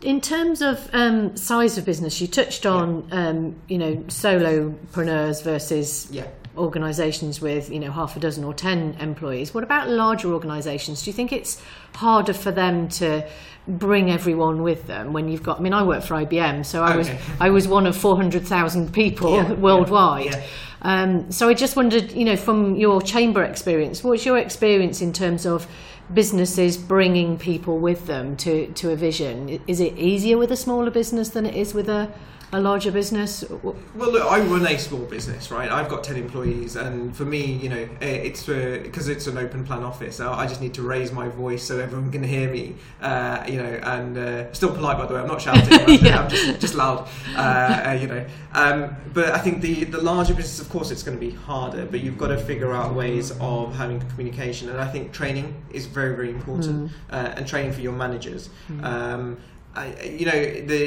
In 0.03 0.21
terms 0.21 0.63
of 0.63 0.77
um, 0.93 1.37
size 1.37 1.77
of 1.79 1.85
business, 1.85 2.21
you 2.23 2.29
touched 2.29 2.65
on 2.65 2.87
um, 3.13 3.57
you 3.69 3.77
know 3.83 3.97
solopreneurs 4.09 5.43
versus 5.43 6.09
yeah. 6.11 6.27
Organisations 6.57 7.41
with 7.41 7.71
you 7.71 7.79
know 7.79 7.91
half 7.91 8.17
a 8.17 8.21
dozen 8.21 8.45
or 8.45 8.55
ten 8.55 8.97
employees. 9.01 9.55
What 9.55 9.65
about 9.65 9.89
larger 9.89 10.33
organisations? 10.33 11.03
Do 11.03 11.11
you 11.11 11.15
think 11.15 11.33
it's 11.33 11.63
harder 11.95 12.33
for 12.33 12.51
them 12.51 12.89
to 12.89 13.29
bring 13.69 14.11
everyone 14.11 14.63
with 14.63 14.87
them 14.87 15.13
when 15.13 15.29
you've 15.29 15.43
got? 15.43 15.59
I 15.61 15.63
mean, 15.63 15.73
I 15.75 15.83
work 15.83 16.03
for 16.03 16.15
IBM, 16.15 16.65
so 16.67 16.83
I 16.83 16.97
was 16.97 17.11
I 17.39 17.51
was 17.51 17.69
one 17.69 17.87
of 17.87 17.97
four 17.97 18.17
hundred 18.17 18.47
thousand 18.47 18.93
people 18.93 19.37
Yeah, 19.37 19.53
worldwide. 19.53 20.27
yeah. 20.27 20.43
Um, 20.83 21.31
so 21.31 21.49
I 21.51 21.55
just 21.55 21.77
wondered, 21.77 22.13
you 22.13 22.25
know, 22.25 22.37
from 22.37 22.75
your 22.77 23.03
chamber 23.03 23.45
experience, 23.45 24.03
what's 24.03 24.25
your 24.25 24.39
experience 24.39 25.03
in 25.03 25.13
terms 25.13 25.45
of 25.45 25.67
businesses 26.15 26.79
bringing 26.79 27.37
people 27.39 27.79
with 27.79 28.07
them 28.07 28.35
to, 28.39 28.67
to 28.73 28.91
a 28.91 28.97
vision? 28.97 29.61
Is 29.67 29.79
it 29.79 29.97
easier 29.99 30.39
with 30.39 30.51
a 30.51 30.57
smaller 30.57 30.91
business 30.91 31.29
than 31.29 31.45
it 31.45 31.55
is 31.55 31.75
with 31.75 31.89
a, 31.91 32.11
a 32.53 32.61
larger 32.61 32.91
business? 32.91 33.45
Well, 33.63 33.77
look, 33.95 34.25
I 34.31 34.41
run 34.41 34.67
a 34.67 34.79
small 34.79 35.05
business, 35.05 35.51
right? 35.51 35.71
I've 35.71 35.89
got 35.89 36.03
ten 36.03 36.17
employees, 36.17 36.77
and 36.77 37.17
for 37.17 37.25
me, 37.25 37.45
you 37.45 37.69
know, 37.69 37.89
eh, 38.01 38.07
it's 38.29 38.47
because 38.47 39.09
it's 39.09 39.27
an 39.27 39.39
open 39.39 39.65
plan 39.65 39.83
office. 39.85 40.21
I 40.21 40.33
I 40.41 40.47
just 40.47 40.61
need 40.61 40.75
to 40.75 40.83
raise 40.83 41.13
my 41.13 41.29
voice 41.29 41.63
so 41.63 41.79
everyone 41.79 42.11
can 42.11 42.23
hear 42.23 42.51
me, 42.51 42.75
uh, 43.01 43.45
you 43.49 43.59
know, 43.63 43.81
and 43.83 44.19
uh, 44.19 44.53
still 44.53 44.73
polite 44.75 44.99
by 44.99 45.07
the 45.07 45.15
way. 45.15 45.21
I'm 45.21 45.29
not 45.29 45.41
shouting. 45.43 45.73
I'm, 45.73 45.91
Yeah. 46.05 46.23
I'm 46.23 46.31
just 46.31 46.61
just 46.61 46.75
loud, 46.75 47.09
uh, 47.37 47.41
uh, 47.41 47.99
you 48.01 48.07
know. 48.09 48.25
Um, 48.55 48.97
but 49.15 49.31
I 49.31 49.39
think 49.39 49.61
the 49.61 49.85
the 49.85 50.01
larger 50.01 50.35
business, 50.35 50.61
of 50.61 50.69
course, 50.71 50.91
it's 50.91 51.03
going 51.03 51.19
to 51.19 51.25
be 51.25 51.33
harder. 51.33 51.87
But 51.87 52.01
you've 52.01 52.19
got 52.19 52.29
to 52.29 52.39
figure 52.39 52.73
out 52.73 52.95
ways 52.95 53.33
of 53.41 53.75
having 53.77 54.01
communication, 54.11 54.69
and 54.71 54.81
I 54.81 54.89
think 54.91 55.13
training 55.13 55.55
is 55.71 55.87
very 55.87 56.17
very 56.17 56.31
important, 56.31 56.91
uh, 57.11 57.35
and 57.37 57.47
training 57.47 57.73
for 57.73 57.81
your 57.81 57.93
managers. 57.93 58.51
Um, 58.83 59.39
I, 59.81 60.05
you 60.21 60.27
know, 60.27 60.41
the 60.71 60.83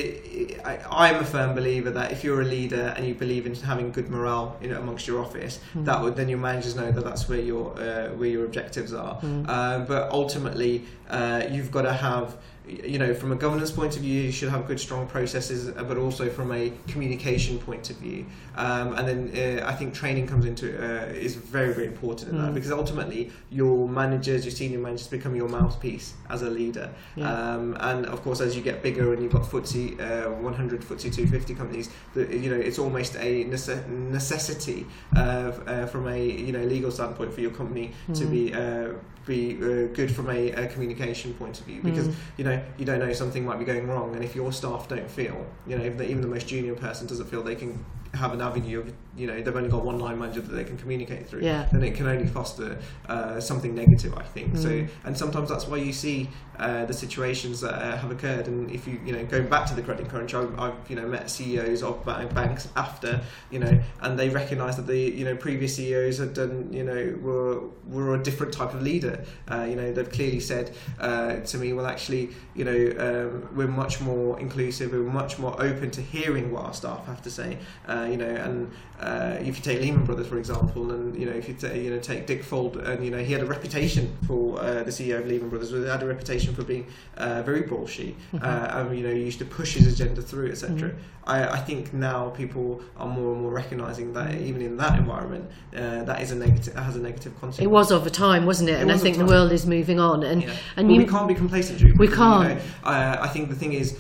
I, 0.64 0.74
I'm 0.90 1.18
a 1.26 1.26
firm 1.26 1.52
believer 1.56 1.92
that 1.92 2.12
if 2.12 2.24
you're 2.24 2.42
a 2.42 2.46
leader 2.58 2.94
and 2.96 3.02
you 3.08 3.16
believe 3.16 3.46
in 3.50 3.56
having 3.56 3.92
good 3.92 4.10
morale, 4.10 4.56
you 4.62 4.68
know, 4.70 4.80
amongst 4.80 5.08
your 5.08 5.20
office, 5.26 5.60
that 5.76 6.02
would 6.02 6.16
then 6.16 6.30
your 6.30 6.40
managers 6.50 6.76
know 6.76 6.92
that 6.92 7.04
that's 7.04 7.28
where 7.30 7.40
your 7.52 7.66
uh, 7.80 8.10
where 8.20 8.30
your 8.30 8.46
objectives 8.46 8.94
are. 8.94 9.16
Uh, 9.24 9.80
but 9.92 10.12
ultimately, 10.12 10.74
uh, 11.10 11.44
you've 11.54 11.72
got 11.72 11.84
to 11.84 11.94
have, 11.94 12.28
you 12.68 12.98
know, 12.98 13.14
from 13.14 13.32
a 13.32 13.36
governance 13.36 13.72
point 13.72 13.96
of 13.98 14.02
view, 14.02 14.22
you 14.22 14.32
should 14.32 14.50
have 14.50 14.66
good, 14.68 14.80
strong 14.80 15.06
processes, 15.08 15.70
uh, 15.70 15.84
but 15.84 15.98
also 15.98 16.30
from 16.30 16.52
a 16.54 16.72
communication 16.88 17.60
point 17.60 17.90
of 17.90 17.98
view. 17.98 18.26
Um, 18.56 18.94
and 18.94 19.08
then 19.08 19.60
uh, 19.62 19.68
I 19.68 19.74
think 19.74 19.94
training 19.94 20.28
comes 20.28 20.46
into 20.46 20.66
uh, 20.82 21.06
is 21.08 21.36
very, 21.36 21.74
very 21.74 21.88
important 21.88 22.32
in 22.32 22.38
that 22.38 22.52
Mm. 22.52 22.54
because 22.54 22.72
ultimately 22.72 23.32
your 23.50 23.88
managers, 23.90 24.46
your 24.46 24.52
senior 24.52 24.80
managers, 24.80 25.08
become 25.08 25.36
your 25.36 25.50
mouthpiece 25.50 26.14
as 26.30 26.42
a 26.42 26.50
leader. 26.50 26.90
Yeah. 27.16 27.30
Um, 27.32 27.76
and 27.80 28.06
of 28.06 28.22
course, 28.24 28.40
as 28.40 28.56
you 28.56 28.62
get 28.62 28.82
bigger 28.82 29.14
and 29.14 29.22
you've 29.22 29.34
got 29.34 29.44
FTSE 29.44 30.00
uh, 30.00 30.30
100, 30.32 30.82
FTSE 30.82 31.14
250 31.14 31.56
companies, 31.56 31.90
that 32.14 32.30
you 32.30 32.50
know 32.50 32.56
it's 32.56 32.80
almost 32.80 33.16
a 33.16 33.44
nece- 33.46 33.88
necessity 33.90 34.86
uh, 35.16 35.20
uh, 35.20 35.86
from 35.88 36.08
a 36.08 36.18
you 36.48 36.52
know 36.54 36.64
legal 36.64 36.92
standpoint 36.92 37.34
for 37.34 37.42
your 37.42 37.52
company 37.52 37.92
to 38.14 38.24
Mm. 38.26 38.32
be 38.32 38.54
uh, 38.54 38.94
be 39.26 39.56
uh, 39.62 39.88
good 39.96 40.14
from 40.14 40.30
a, 40.30 40.52
a 40.52 40.68
communication 40.68 41.34
point 41.36 41.58
of 41.60 41.66
view 41.66 41.82
because 41.82 42.08
Mm. 42.10 42.14
you 42.38 42.44
know 42.44 42.53
you 42.78 42.86
don't 42.86 43.00
know 43.00 43.14
something 43.14 43.46
might 43.46 43.60
be 43.60 43.66
going 43.66 43.88
wrong, 43.88 44.16
and 44.16 44.24
if 44.24 44.36
your 44.36 44.52
staff 44.52 44.88
don't 44.88 45.10
feel, 45.10 45.46
you 45.68 45.78
know, 45.78 45.84
if 45.84 45.98
the, 45.98 46.10
even 46.10 46.22
the 46.22 46.28
most 46.28 46.48
junior 46.48 46.76
person 46.76 47.08
doesn't 47.08 47.28
feel 47.28 47.44
they 47.44 47.56
can 47.56 47.84
have 48.14 48.34
an 48.34 48.42
avenue 48.42 48.80
of 48.80 48.94
you 49.16 49.28
know 49.28 49.40
they've 49.42 49.56
only 49.56 49.70
got 49.70 49.86
one 49.86 50.00
line 50.00 50.18
manager 50.18 50.42
that 50.42 50.52
they 50.54 50.64
can 50.64 50.78
communicate 50.78 51.28
through 51.28 51.42
Yeah. 51.42 51.68
then 51.72 51.84
it 51.84 51.94
can 51.96 52.08
only 52.08 52.26
foster 52.28 52.78
uh, 53.08 53.40
something 53.40 53.76
negative 53.76 54.14
I 54.18 54.24
think 54.24 54.58
so 54.58 54.70
Mm. 54.70 54.90
and 55.06 55.18
sometimes 55.18 55.50
that's 55.50 55.68
why 55.68 55.78
you 55.78 55.94
see 55.94 56.30
uh, 56.58 56.86
the 56.86 56.94
situations 56.94 57.62
that 57.62 57.74
uh, 57.74 57.98
have 57.98 58.12
occurred 58.12 58.48
and 58.48 58.72
if 58.72 58.88
you 58.88 59.00
you 59.06 59.12
know 59.14 59.24
going 59.26 59.48
back 59.48 59.66
to 59.68 59.76
the 59.76 59.82
credit 59.82 60.10
crunch 60.10 60.34
I've, 60.34 60.58
I've 60.60 60.74
you 60.90 60.96
know 60.96 61.08
met 61.08 61.30
CEOs 61.30 61.84
of 61.84 62.04
banks 62.06 62.68
after 62.76 63.22
you 63.52 63.60
know 63.60 63.80
and 64.02 64.18
they 64.18 64.30
recognise 64.30 64.76
that 64.78 64.88
the 64.88 64.98
you 64.98 65.26
know 65.26 65.36
previous 65.36 65.76
CEOs 65.76 66.18
had 66.18 66.34
done 66.34 66.70
you 66.72 66.84
know 66.84 67.16
were 67.22 67.60
were 67.88 68.16
a 68.16 68.24
different 68.24 68.52
type 68.54 68.74
of 68.74 68.82
leader 68.82 69.24
uh, 69.52 69.64
you 69.70 69.76
know 69.76 69.92
they've 69.92 70.12
clearly 70.12 70.40
said 70.40 70.72
uh, 71.00 71.36
to 71.42 71.58
me 71.58 71.74
well 71.74 71.86
actually 71.86 72.30
you 72.56 72.64
know 72.66 72.80
um, 73.06 73.50
we're 73.56 73.68
much 73.68 74.02
more 74.02 74.40
inclusive 74.40 74.92
we're 74.92 75.04
much 75.04 75.38
more 75.40 75.54
open 75.62 75.92
to 75.92 76.02
hearing 76.02 76.52
what 76.52 76.64
our 76.66 76.74
staff 76.74 77.06
have 77.06 77.22
to 77.22 77.30
say 77.32 77.58
uh, 77.88 78.08
you 78.10 78.18
know 78.18 78.26
and 78.48 78.72
uh, 79.04 79.38
if 79.48 79.54
you 79.58 79.64
take 79.70 79.80
Lehman 79.82 80.06
Brothers 80.06 80.28
for 80.28 80.38
example 80.38 80.92
and 80.92 81.16
you 81.20 81.26
know 81.28 81.34
if 81.42 81.46
you 81.50 81.56
ta- 81.56 81.74
you 81.86 81.90
know 81.92 82.00
take 82.00 82.22
Dick 82.32 82.42
Fuld 82.50 82.74
and 82.88 83.04
you 83.06 83.12
know 83.12 83.22
he 83.28 83.32
had 83.34 83.42
a 83.42 83.46
reputation 83.46 84.06
for 84.28 84.60
uh, 84.60 84.84
the 84.84 84.92
CEO 84.92 85.20
of 85.20 85.26
Lehman 85.28 85.50
Brothers 85.50 85.70
he 85.72 85.84
had 85.96 86.04
a 86.04 86.06
reputation 86.16 86.54
for 86.56 86.64
being 86.64 86.86
uh, 87.18 87.42
very 87.50 87.62
bullshit 87.62 88.16
Mm-hmm. 88.34 88.38
uh, 88.44 88.80
and 88.82 88.98
you 88.98 89.04
know 89.06 89.14
he 89.14 89.24
used 89.32 89.40
to 89.40 89.46
push 89.60 89.72
his 89.76 89.88
agenda 89.94 90.22
through 90.22 90.50
etc 90.52 90.94
I, 91.26 91.38
I 91.58 91.60
think 91.68 91.94
now 91.94 92.30
people 92.42 92.82
are 92.98 93.08
more 93.08 93.32
and 93.34 93.42
more 93.44 93.52
recognizing 93.52 94.14
that 94.14 94.30
even 94.50 94.62
in 94.62 94.78
that 94.78 94.94
environment 95.00 95.46
uh, 95.76 96.04
that 96.10 96.22
is 96.22 96.32
a 96.32 96.36
negative 96.36 96.74
has 96.76 96.96
a 96.96 97.00
negative 97.10 97.34
consequence 97.40 97.60
It 97.68 97.72
was 97.80 97.92
of 97.92 98.06
a 98.06 98.10
time, 98.10 98.46
wasn't 98.46 98.70
it? 98.70 98.74
It 98.74 98.82
and 98.82 98.92
I 98.92 98.98
think 98.98 99.18
the 99.18 99.26
world 99.26 99.52
is 99.52 99.66
moving 99.66 100.00
on. 100.00 100.24
And 100.24 100.44
yeah. 100.44 100.50
and 100.78 100.88
But 100.88 100.94
you 100.94 101.00
we 101.04 101.06
can't 101.16 101.28
be 101.28 101.34
complacent, 101.44 101.80
Jude. 101.80 101.98
We 101.98 102.08
can't. 102.08 102.56
know, 102.58 102.62
uh, 102.84 103.18
I 103.22 103.28
think 103.34 103.50
the 103.50 103.56
thing 103.56 103.74
is, 103.74 103.98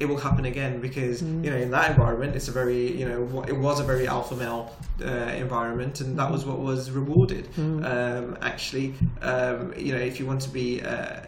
it 0.00 0.06
will 0.08 0.16
happen 0.28 0.44
again 0.46 0.80
because 0.80 1.22
Mm. 1.22 1.44
you 1.44 1.50
know 1.50 1.56
in 1.66 1.70
that 1.70 1.90
environment, 1.90 2.34
it's 2.34 2.48
a 2.48 2.52
very 2.62 2.82
you 3.00 3.06
know 3.08 3.44
it 3.46 3.56
was 3.66 3.78
a 3.80 3.84
very 3.84 4.06
alpha 4.16 4.34
male 4.34 4.62
uh, 5.04 5.08
environment, 5.44 6.00
and 6.00 6.18
that 6.18 6.30
was 6.34 6.44
what 6.44 6.58
was 6.58 6.90
rewarded. 6.90 7.44
Mm. 7.56 7.84
Um, 7.94 8.38
actually, 8.52 8.94
um, 9.22 9.72
you 9.76 9.92
know, 9.94 10.00
if 10.10 10.18
you 10.18 10.26
want 10.26 10.40
to 10.42 10.50
be 10.50 10.68
uh, 10.82 11.20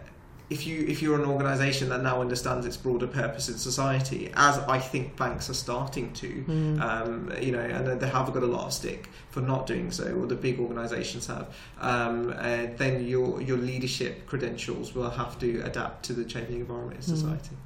if 0.51 0.67
you 0.67 0.77
if 0.93 1.01
you're 1.03 1.19
an 1.23 1.29
organisation 1.37 1.89
that 1.91 2.03
now 2.03 2.21
understands 2.21 2.67
its 2.67 2.77
broader 2.77 3.07
purpose 3.07 3.49
in 3.53 3.57
society, 3.57 4.31
as 4.49 4.59
I 4.77 4.79
think 4.79 5.17
banks 5.17 5.49
are 5.53 5.55
starting 5.69 6.13
to, 6.23 6.29
Mm. 6.49 6.81
um, 6.91 7.13
you 7.47 7.53
know, 7.53 7.61
and 7.77 8.01
they 8.01 8.09
have 8.09 8.33
got 8.37 8.43
a 8.43 8.47
lot 8.57 8.65
of 8.69 8.73
stick 8.73 9.09
for 9.31 9.41
not 9.53 9.67
doing 9.67 9.91
so, 9.91 10.05
or 10.19 10.27
the 10.27 10.35
big 10.49 10.59
organisations 10.61 11.27
have, 11.27 11.47
um, 11.81 12.35
uh, 12.39 12.67
then 12.83 12.95
your 13.07 13.41
your 13.49 13.59
leadership 13.71 14.27
credentials 14.27 14.95
will 14.95 15.11
have 15.23 15.39
to 15.45 15.49
adapt 15.71 16.05
to 16.07 16.13
the 16.15 16.25
changing 16.25 16.61
environment 16.61 16.97
in 16.97 17.03
society. 17.17 17.57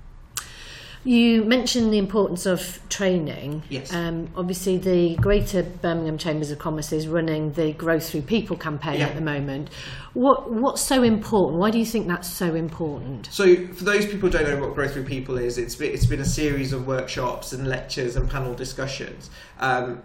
You 1.07 1.45
mentioned 1.45 1.93
the 1.93 1.99
importance 1.99 2.47
of 2.47 2.81
training. 2.89 3.63
Yes. 3.69 3.95
Um, 3.95 4.29
obviously, 4.35 4.77
the 4.77 5.15
Greater 5.17 5.63
Birmingham 5.63 6.19
Chambers 6.19 6.51
of 6.51 6.59
Commerce 6.59 6.93
is 6.93 7.07
running 7.07 7.53
the 7.53 7.73
Growth 7.75 8.11
Through 8.11 8.23
People 8.23 8.57
campaign 8.57 8.99
yeah. 8.99 9.07
at 9.07 9.15
the 9.15 9.21
moment. 9.21 9.71
What 10.15 10.51
What's 10.51 10.83
so 10.83 11.05
important? 11.05 11.61
Why 11.61 11.71
do 11.71 11.79
you 11.79 11.87
think 11.87 12.09
that's 12.09 12.29
so 12.29 12.57
important? 12.57 13.29
So, 13.31 13.69
for 13.69 13.85
those 13.85 14.05
people 14.05 14.29
who 14.29 14.31
don't 14.31 14.49
know 14.49 14.61
what 14.61 14.75
Growth 14.75 14.95
Through 14.95 15.05
People 15.05 15.39
is, 15.39 15.59
it's 15.59 15.77
been, 15.77 15.95
it's 15.95 16.07
been 16.07 16.21
a 16.21 16.25
series 16.25 16.73
of 16.73 16.89
workshops 16.89 17.53
and 17.53 17.69
lectures 17.69 18.17
and 18.17 18.29
panel 18.29 18.53
discussions. 18.55 19.31
Um, 19.61 20.03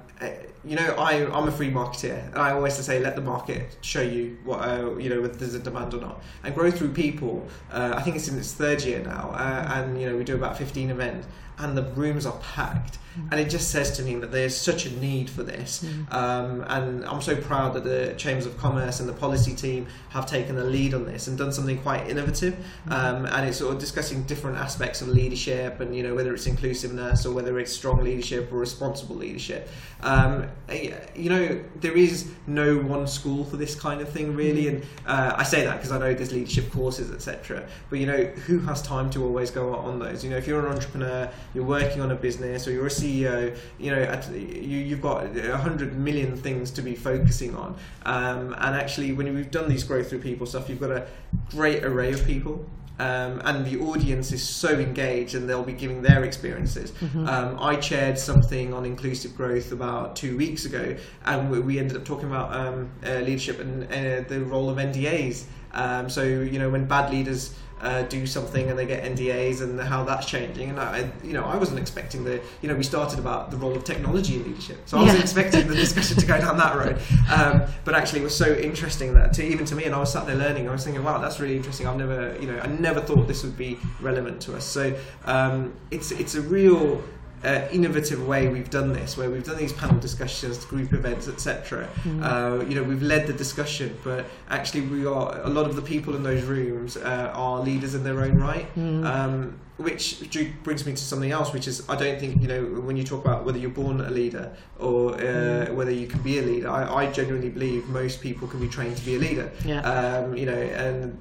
you 0.63 0.75
know, 0.75 0.95
I, 0.95 1.25
I'm 1.35 1.47
a 1.47 1.51
free 1.51 1.71
marketer, 1.71 2.25
and 2.27 2.37
I 2.37 2.51
always 2.51 2.75
say 2.75 2.99
let 2.99 3.15
the 3.15 3.21
market 3.21 3.77
show 3.81 4.01
you 4.01 4.37
what 4.43 4.59
uh, 4.59 4.95
you 4.97 5.09
know 5.09 5.21
whether 5.21 5.33
there's 5.33 5.55
a 5.55 5.59
demand 5.59 5.93
or 5.93 6.01
not. 6.01 6.21
And 6.43 6.53
grow 6.53 6.69
Through 6.69 6.93
People, 6.93 7.47
uh, 7.71 7.93
I 7.95 8.01
think 8.01 8.15
it's 8.15 8.27
in 8.27 8.37
its 8.37 8.53
third 8.53 8.83
year 8.83 8.99
now, 8.99 9.31
uh, 9.31 9.73
and 9.75 9.99
you 9.99 10.09
know 10.09 10.15
we 10.15 10.23
do 10.23 10.35
about 10.35 10.57
15 10.57 10.91
event 10.91 11.25
and 11.61 11.77
the 11.77 11.83
rooms 11.83 12.25
are 12.25 12.37
packed. 12.39 12.97
And 13.29 13.39
it 13.41 13.49
just 13.49 13.71
says 13.71 13.91
to 13.97 14.03
me 14.03 14.15
that 14.15 14.31
there's 14.31 14.55
such 14.55 14.85
a 14.85 14.99
need 14.99 15.29
for 15.29 15.43
this. 15.43 15.83
Um, 16.11 16.63
and 16.67 17.03
I'm 17.05 17.21
so 17.21 17.35
proud 17.35 17.73
that 17.73 17.83
the 17.83 18.13
Chambers 18.17 18.45
of 18.45 18.57
Commerce 18.57 19.01
and 19.01 19.09
the 19.09 19.13
policy 19.13 19.53
team 19.53 19.87
have 20.09 20.25
taken 20.25 20.55
the 20.55 20.63
lead 20.63 20.93
on 20.93 21.05
this 21.05 21.27
and 21.27 21.37
done 21.37 21.51
something 21.51 21.77
quite 21.79 22.09
innovative. 22.09 22.55
Um, 22.89 23.25
and 23.25 23.47
it's 23.47 23.57
sort 23.57 23.73
of 23.73 23.79
discussing 23.79 24.23
different 24.23 24.57
aspects 24.57 25.01
of 25.01 25.09
leadership 25.09 25.81
and, 25.81 25.93
you 25.93 26.03
know, 26.03 26.15
whether 26.15 26.33
it's 26.33 26.47
inclusiveness 26.47 27.25
or 27.25 27.33
whether 27.33 27.59
it's 27.59 27.73
strong 27.73 28.01
leadership 28.01 28.51
or 28.51 28.57
responsible 28.57 29.17
leadership. 29.17 29.67
Um, 30.01 30.47
you 30.69 31.29
know, 31.29 31.61
there 31.75 31.97
is 31.97 32.31
no 32.47 32.77
one 32.77 33.07
school 33.07 33.43
for 33.43 33.57
this 33.57 33.75
kind 33.75 33.99
of 33.99 34.07
thing, 34.07 34.35
really. 34.35 34.69
And 34.69 34.83
uh, 35.05 35.33
I 35.35 35.43
say 35.43 35.65
that 35.65 35.75
because 35.75 35.91
I 35.91 35.99
know 35.99 36.13
there's 36.13 36.31
leadership 36.31 36.71
courses, 36.71 37.11
etc. 37.11 37.67
But, 37.89 37.99
you 37.99 38.05
know, 38.05 38.23
who 38.23 38.59
has 38.59 38.81
time 38.81 39.09
to 39.11 39.23
always 39.23 39.51
go 39.51 39.75
on 39.75 39.99
those? 39.99 40.23
You 40.23 40.29
know, 40.29 40.37
if 40.37 40.47
you're 40.47 40.65
an 40.65 40.71
entrepreneur, 40.71 41.29
you're 41.53 41.65
working 41.65 42.01
on 42.01 42.11
a 42.11 42.15
business 42.15 42.67
or 42.67 42.71
you're 42.71 42.87
a 42.87 42.89
CEO, 42.89 43.55
you 43.77 43.91
know, 43.91 44.01
at, 44.01 44.29
you, 44.31 44.77
you've 44.77 45.01
got 45.01 45.35
a 45.35 45.57
hundred 45.57 45.97
million 45.97 46.35
things 46.35 46.71
to 46.71 46.81
be 46.81 46.95
focusing 46.95 47.55
on. 47.55 47.75
Um, 48.05 48.53
and 48.57 48.75
actually, 48.75 49.11
when 49.13 49.33
we've 49.33 49.51
done 49.51 49.69
these 49.69 49.83
growth 49.83 50.09
through 50.09 50.19
people 50.21 50.45
stuff, 50.45 50.69
you've 50.69 50.79
got 50.79 50.91
a 50.91 51.07
great 51.49 51.83
array 51.83 52.13
of 52.13 52.25
people. 52.25 52.65
Um, 52.99 53.41
and 53.45 53.65
the 53.65 53.79
audience 53.79 54.31
is 54.31 54.47
so 54.47 54.77
engaged 54.77 55.33
and 55.33 55.49
they'll 55.49 55.63
be 55.63 55.73
giving 55.73 56.03
their 56.03 56.23
experiences. 56.23 56.91
Mm-hmm. 56.91 57.27
Um, 57.27 57.57
I 57.59 57.77
chaired 57.77 58.19
something 58.19 58.75
on 58.75 58.85
inclusive 58.85 59.35
growth 59.35 59.71
about 59.71 60.15
two 60.15 60.37
weeks 60.37 60.65
ago, 60.65 60.95
and 61.25 61.49
we, 61.49 61.59
we 61.61 61.79
ended 61.79 61.97
up 61.97 62.05
talking 62.05 62.29
about 62.29 62.53
um, 62.53 62.91
uh, 63.03 63.13
leadership 63.21 63.59
and 63.59 63.85
uh, 63.85 64.27
the 64.29 64.41
role 64.41 64.69
of 64.69 64.77
NDAs. 64.77 65.45
Um, 65.73 66.09
so, 66.09 66.23
you 66.23 66.59
know, 66.59 66.69
when 66.69 66.85
bad 66.85 67.11
leaders 67.11 67.55
uh, 67.81 68.03
do 68.03 68.25
something 68.27 68.69
and 68.69 68.77
they 68.77 68.85
get 68.85 69.03
NDAs 69.03 69.61
and 69.61 69.79
how 69.79 70.03
that's 70.03 70.25
changing. 70.25 70.69
And 70.69 70.79
I, 70.79 71.09
you 71.23 71.33
know, 71.33 71.43
I 71.45 71.57
wasn't 71.57 71.79
expecting 71.79 72.23
the, 72.23 72.39
you 72.61 72.69
know, 72.69 72.75
we 72.75 72.83
started 72.83 73.19
about 73.19 73.51
the 73.51 73.57
role 73.57 73.75
of 73.75 73.83
technology 73.83 74.35
in 74.35 74.43
leadership, 74.43 74.77
so 74.85 74.97
I 74.97 75.01
wasn't 75.01 75.19
Yeah. 75.19 75.23
expecting 75.23 75.67
the 75.67 75.75
discussion 75.75 76.17
to 76.17 76.25
go 76.25 76.39
down 76.39 76.57
that 76.57 76.75
road. 76.75 76.99
Um, 77.31 77.63
but 77.85 77.95
actually, 77.95 78.21
it 78.21 78.23
was 78.25 78.35
so 78.37 78.53
interesting 78.53 79.13
that 79.15 79.33
to, 79.33 79.43
even 79.43 79.65
to 79.65 79.75
me, 79.75 79.85
and 79.85 79.95
I 79.95 79.99
was 79.99 80.11
sat 80.13 80.25
there 80.27 80.35
learning. 80.35 80.69
I 80.69 80.71
was 80.71 80.83
thinking, 80.83 81.03
wow, 81.03 81.17
that's 81.19 81.39
really 81.39 81.55
interesting. 81.55 81.87
I've 81.87 81.97
never, 81.97 82.37
you 82.39 82.47
know, 82.51 82.59
I 82.59 82.67
never 82.67 83.01
thought 83.01 83.27
this 83.27 83.43
would 83.43 83.57
be 83.57 83.77
relevant 83.99 84.41
to 84.43 84.55
us. 84.55 84.65
So 84.65 84.95
um, 85.25 85.73
it's 85.89 86.11
it's 86.11 86.35
a 86.35 86.41
real 86.41 87.01
uh, 87.43 87.67
innovative 87.71 88.25
way 88.27 88.47
we've 88.47 88.69
done 88.69 88.93
this, 88.93 89.17
where 89.17 89.29
we've 89.29 89.43
done 89.43 89.57
these 89.57 89.73
panel 89.73 89.99
discussions, 89.99 90.63
group 90.65 90.93
events, 90.93 91.27
etc. 91.27 91.87
Uh, 92.23 92.63
you 92.67 92.75
know, 92.75 92.83
we've 92.83 93.01
led 93.01 93.27
the 93.27 93.33
discussion, 93.33 93.97
but 94.03 94.25
actually, 94.49 94.81
we 94.81 95.05
are 95.05 95.39
a 95.43 95.49
lot 95.49 95.65
of 95.65 95.75
the 95.75 95.81
people 95.81 96.15
in 96.15 96.23
those 96.23 96.43
rooms 96.43 96.97
uh, 96.97 97.31
are 97.33 97.59
leaders 97.61 97.95
in 97.95 98.03
their 98.03 98.21
own 98.21 98.37
right. 98.37 98.67
Um, 99.05 99.59
which 99.77 100.19
brings 100.63 100.85
me 100.85 100.91
to 100.93 100.97
something 100.97 101.31
else, 101.31 101.53
which 101.53 101.67
is 101.67 101.87
I 101.89 101.95
don't 101.95 102.19
think 102.19 102.41
you 102.41 102.47
know 102.47 102.63
when 102.63 102.97
you 102.97 103.03
talk 103.03 103.23
about 103.23 103.45
whether 103.45 103.57
you're 103.57 103.69
born 103.69 104.01
a 104.01 104.09
leader 104.09 104.55
or 104.79 105.15
uh, 105.15 105.67
whether 105.73 105.91
you 105.91 106.07
can 106.07 106.21
be 106.21 106.39
a 106.39 106.41
leader. 106.41 106.69
I, 106.69 107.05
I 107.05 107.11
genuinely 107.11 107.49
believe 107.49 107.87
most 107.87 108.21
people 108.21 108.47
can 108.47 108.59
be 108.59 108.67
trained 108.67 108.97
to 108.97 109.05
be 109.05 109.15
a 109.15 109.19
leader. 109.19 109.51
Yeah. 109.65 109.81
Um, 109.81 110.35
you 110.35 110.45
know, 110.45 110.53
and 110.53 111.17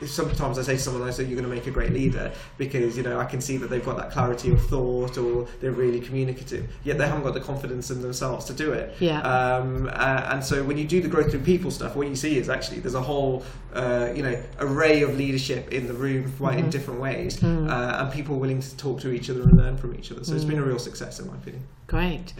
uh, 0.00 0.06
sometimes 0.06 0.58
I 0.58 0.62
say 0.62 0.74
to 0.74 0.78
someone, 0.78 1.06
I 1.06 1.10
say, 1.10 1.24
"You're 1.24 1.40
going 1.40 1.48
to 1.48 1.54
make 1.54 1.66
a 1.66 1.70
great 1.70 1.92
leader," 1.92 2.32
because 2.58 2.96
you 2.96 3.02
know 3.02 3.18
I 3.18 3.24
can 3.24 3.40
see 3.40 3.56
that 3.58 3.68
they've 3.68 3.84
got 3.84 3.96
that 3.96 4.10
clarity 4.10 4.50
of 4.50 4.64
thought, 4.66 5.18
or 5.18 5.46
they're 5.60 5.72
really 5.72 6.00
communicative. 6.00 6.70
Yet 6.84 6.98
they 6.98 7.06
haven't 7.06 7.24
got 7.24 7.34
the 7.34 7.40
confidence 7.40 7.90
in 7.90 8.02
themselves 8.02 8.44
to 8.46 8.52
do 8.52 8.72
it. 8.72 8.94
Yeah. 9.00 9.20
Um, 9.20 9.88
uh, 9.92 10.28
and 10.30 10.44
so 10.44 10.62
when 10.64 10.78
you 10.78 10.86
do 10.86 11.00
the 11.00 11.08
growth 11.08 11.30
through 11.30 11.40
people 11.40 11.70
stuff, 11.70 11.96
what 11.96 12.08
you 12.08 12.16
see 12.16 12.38
is 12.38 12.48
actually 12.48 12.80
there's 12.80 12.94
a 12.94 13.02
whole, 13.02 13.44
uh, 13.74 14.10
you 14.14 14.22
know, 14.22 14.42
array 14.58 15.02
of 15.02 15.16
leadership 15.16 15.72
in 15.72 15.86
the 15.86 15.94
room, 15.94 16.32
right, 16.38 16.58
in 16.58 16.70
different 16.70 17.00
ways, 17.00 17.42
uh, 17.68 17.98
and 18.00 18.12
people 18.12 18.38
willing 18.38 18.60
to 18.60 18.76
talk 18.76 19.00
to 19.00 19.10
each 19.12 19.30
other 19.30 19.42
and 19.42 19.56
learn 19.56 19.76
from 19.76 19.94
each 19.94 20.10
other. 20.12 20.24
So 20.24 20.34
it's 20.34 20.44
been 20.44 20.58
a 20.58 20.64
real 20.64 20.78
success, 20.78 21.18
in 21.20 21.26
my 21.26 21.34
opinion. 21.34 21.64
Great. 21.86 22.32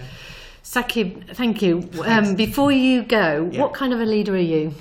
Saqib, 0.64 1.34
thank 1.36 1.60
you. 1.62 1.88
Um, 2.04 2.34
before 2.36 2.70
you 2.72 3.02
go, 3.02 3.48
Yeah. 3.52 3.60
what 3.60 3.74
kind 3.74 3.92
of 3.92 4.00
a 4.00 4.06
leader 4.06 4.34
are 4.34 4.38
you? 4.38 4.74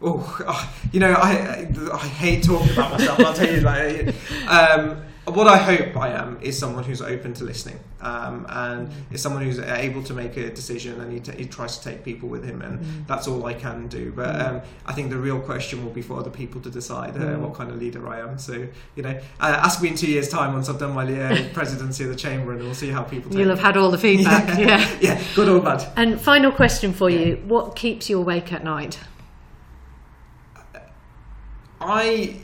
Oh, 0.00 0.70
you 0.92 1.00
know, 1.00 1.12
I 1.12 1.68
I 1.92 1.98
hate 1.98 2.44
talking 2.44 2.72
about 2.72 2.92
myself. 2.92 3.20
I'll 3.20 3.34
tell 3.34 3.50
you, 3.52 3.60
like, 3.60 4.14
um, 4.48 5.02
what 5.34 5.46
I 5.46 5.56
hope 5.56 5.96
I 5.96 6.08
am 6.10 6.38
is 6.40 6.58
someone 6.58 6.84
who's 6.84 7.02
open 7.02 7.34
to 7.34 7.44
listening, 7.44 7.78
um, 8.00 8.46
and 8.48 8.90
is 9.10 9.20
someone 9.20 9.42
who's 9.42 9.58
able 9.58 10.02
to 10.04 10.14
make 10.14 10.36
a 10.36 10.50
decision, 10.50 11.00
and 11.00 11.12
he, 11.12 11.20
t- 11.20 11.36
he 11.36 11.46
tries 11.46 11.78
to 11.78 11.84
take 11.84 12.04
people 12.04 12.28
with 12.28 12.44
him, 12.44 12.62
and 12.62 13.06
that's 13.06 13.28
all 13.28 13.44
I 13.46 13.54
can 13.54 13.88
do. 13.88 14.12
But 14.14 14.40
um, 14.40 14.60
I 14.86 14.92
think 14.92 15.10
the 15.10 15.18
real 15.18 15.40
question 15.40 15.84
will 15.84 15.92
be 15.92 16.02
for 16.02 16.18
other 16.18 16.30
people 16.30 16.60
to 16.62 16.70
decide 16.70 17.16
uh, 17.16 17.36
what 17.38 17.54
kind 17.54 17.70
of 17.70 17.76
leader 17.76 18.08
I 18.08 18.20
am. 18.20 18.38
So, 18.38 18.66
you 18.96 19.02
know, 19.02 19.10
uh, 19.40 19.60
ask 19.62 19.82
me 19.82 19.88
in 19.88 19.94
two 19.94 20.10
years' 20.10 20.28
time 20.28 20.52
once 20.52 20.68
I've 20.68 20.78
done 20.78 20.94
my 20.94 21.04
uh, 21.04 21.48
presidency 21.52 22.04
of 22.04 22.10
the 22.10 22.16
chamber, 22.16 22.52
and 22.52 22.62
we'll 22.62 22.74
see 22.74 22.90
how 22.90 23.02
people. 23.02 23.30
Take 23.30 23.40
You'll 23.40 23.50
have 23.50 23.60
had 23.60 23.76
all 23.76 23.90
the 23.90 23.98
feedback. 24.06 24.58
it. 24.58 24.68
yeah. 24.68 24.96
yeah, 25.00 25.22
good 25.34 25.48
or 25.48 25.60
bad. 25.60 25.86
And 25.96 26.20
final 26.20 26.52
question 26.52 26.92
for 26.92 27.10
you: 27.10 27.42
What 27.46 27.76
keeps 27.76 28.08
you 28.10 28.18
awake 28.18 28.52
at 28.52 28.64
night? 28.64 28.98
I 31.80 32.36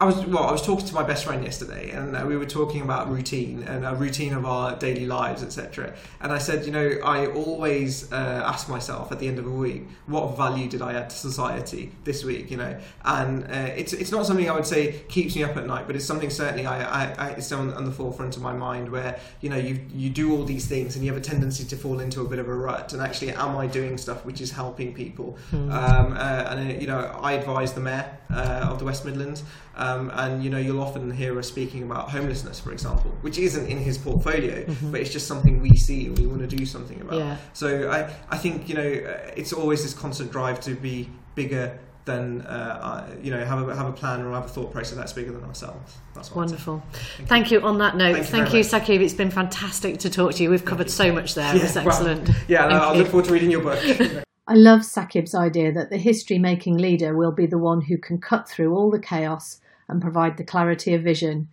I 0.00 0.04
was 0.04 0.24
well. 0.26 0.44
I 0.44 0.52
was 0.52 0.62
talking 0.62 0.86
to 0.86 0.94
my 0.94 1.02
best 1.02 1.24
friend 1.24 1.42
yesterday, 1.42 1.90
and 1.90 2.14
uh, 2.14 2.24
we 2.24 2.36
were 2.36 2.46
talking 2.46 2.82
about 2.82 3.10
routine 3.10 3.64
and 3.64 3.84
a 3.84 3.96
routine 3.96 4.32
of 4.32 4.46
our 4.46 4.76
daily 4.76 5.06
lives, 5.06 5.42
etc. 5.42 5.92
And 6.20 6.32
I 6.32 6.38
said, 6.38 6.64
you 6.66 6.70
know, 6.70 7.00
I 7.04 7.26
always 7.26 8.12
uh, 8.12 8.44
ask 8.46 8.68
myself 8.68 9.10
at 9.10 9.18
the 9.18 9.26
end 9.26 9.40
of 9.40 9.46
a 9.48 9.50
week, 9.50 9.88
what 10.06 10.36
value 10.36 10.68
did 10.68 10.82
I 10.82 10.92
add 10.94 11.10
to 11.10 11.16
society 11.16 11.90
this 12.04 12.22
week? 12.22 12.48
You 12.48 12.58
know, 12.58 12.78
and 13.04 13.42
uh, 13.46 13.72
it's 13.76 13.92
it's 13.92 14.12
not 14.12 14.24
something 14.24 14.48
I 14.48 14.54
would 14.54 14.68
say 14.68 15.00
keeps 15.08 15.34
me 15.34 15.42
up 15.42 15.56
at 15.56 15.66
night, 15.66 15.88
but 15.88 15.96
it's 15.96 16.04
something 16.04 16.30
certainly 16.30 16.64
I, 16.64 16.78
I, 17.06 17.14
I 17.18 17.28
it's 17.30 17.50
on, 17.50 17.74
on 17.74 17.84
the 17.84 17.90
forefront 17.90 18.36
of 18.36 18.42
my 18.42 18.52
mind 18.52 18.92
where 18.92 19.18
you 19.40 19.50
know 19.50 19.56
you 19.56 19.80
you 19.92 20.10
do 20.10 20.30
all 20.32 20.44
these 20.44 20.68
things 20.68 20.94
and 20.94 21.04
you 21.04 21.12
have 21.12 21.20
a 21.20 21.24
tendency 21.24 21.64
to 21.64 21.76
fall 21.76 21.98
into 21.98 22.20
a 22.20 22.24
bit 22.24 22.38
of 22.38 22.46
a 22.46 22.54
rut. 22.54 22.92
And 22.92 23.02
actually, 23.02 23.32
am 23.32 23.56
I 23.56 23.66
doing 23.66 23.98
stuff 23.98 24.24
which 24.24 24.40
is 24.40 24.52
helping 24.52 24.94
people? 24.94 25.36
Um, 25.52 26.12
uh, 26.12 26.46
and 26.50 26.70
uh, 26.70 26.80
you 26.80 26.86
know, 26.86 27.00
I 27.20 27.32
advise 27.32 27.72
the 27.72 27.80
mayor 27.80 28.16
uh, 28.30 28.68
of 28.70 28.78
the 28.78 28.84
West 28.84 29.04
Midlands. 29.04 29.42
Um, 29.74 29.87
and 30.14 30.42
you 30.42 30.50
know, 30.50 30.58
you'll 30.58 30.82
often 30.82 31.10
hear 31.10 31.38
us 31.38 31.48
speaking 31.48 31.82
about 31.82 32.10
homelessness, 32.10 32.60
for 32.60 32.72
example, 32.72 33.10
which 33.20 33.38
isn't 33.38 33.66
in 33.66 33.78
his 33.78 33.98
portfolio, 33.98 34.64
but 34.90 35.00
it's 35.00 35.10
just 35.10 35.26
something 35.26 35.60
we 35.60 35.76
see 35.76 36.06
and 36.06 36.18
we 36.18 36.26
want 36.26 36.40
to 36.48 36.56
do 36.56 36.64
something 36.66 37.00
about. 37.00 37.18
Yeah. 37.18 37.36
So 37.52 37.90
I, 37.90 38.12
I 38.30 38.38
think 38.38 38.68
you 38.68 38.74
know, 38.74 38.82
uh, 38.82 39.32
it's 39.36 39.52
always 39.52 39.82
this 39.82 39.94
constant 39.94 40.32
drive 40.32 40.60
to 40.60 40.74
be 40.74 41.08
bigger 41.34 41.78
than 42.08 42.40
uh, 42.42 42.80
uh, 42.82 43.16
you 43.22 43.30
know, 43.30 43.44
have 43.44 43.68
a 43.68 43.76
have 43.76 43.86
a 43.86 43.92
plan 43.92 44.22
or 44.22 44.32
have 44.32 44.46
a 44.46 44.48
thought 44.48 44.72
process 44.72 44.96
that's 44.96 45.12
bigger 45.12 45.30
than 45.30 45.44
ourselves. 45.44 45.98
That's 46.14 46.34
what 46.34 46.42
I'd 46.42 46.48
say. 46.48 46.54
Wonderful. 46.54 46.82
Thank 47.26 47.50
you. 47.50 47.60
On 47.60 47.78
that 47.78 47.96
note, 47.96 48.14
Thank 48.14 48.18
you 48.18 48.30
thank 48.30 48.48
very 48.48 48.58
you. 48.58 48.64
Saqib. 48.64 49.04
It's 49.04 49.14
been 49.14 49.30
fantastic 49.30 49.98
to 50.00 50.10
talk 50.10 50.32
to 50.34 50.42
you. 50.42 50.50
We've 50.50 50.64
covered 50.64 50.90
so 50.90 51.12
much 51.12 51.34
there. 51.34 51.54
It 51.54 51.62
was 51.62 51.74
well, 51.74 51.86
excellent. 51.86 52.30
yeah, 52.48 52.64
and 52.64 52.72
Thank 52.72 52.82
I, 52.82 52.94
I 52.94 52.96
look 52.96 53.08
forward 53.08 53.26
to 53.26 53.32
reading 53.32 53.50
your 53.50 53.62
book. 53.62 53.78
I 54.48 54.54
love 54.54 54.80
Saqib's 54.80 55.34
idea 55.34 55.70
that 55.72 55.90
the 55.90 55.98
history 55.98 56.38
making 56.38 56.78
leader 56.78 57.14
will 57.14 57.32
be 57.32 57.44
the 57.44 57.58
one 57.58 57.82
who 57.82 57.98
can 57.98 58.18
cut 58.18 58.48
through 58.48 58.74
all 58.74 58.90
the 58.90 58.98
chaos 58.98 59.60
and 59.88 60.02
provide 60.02 60.36
the 60.36 60.44
clarity 60.44 60.94
of 60.94 61.02
vision. 61.02 61.48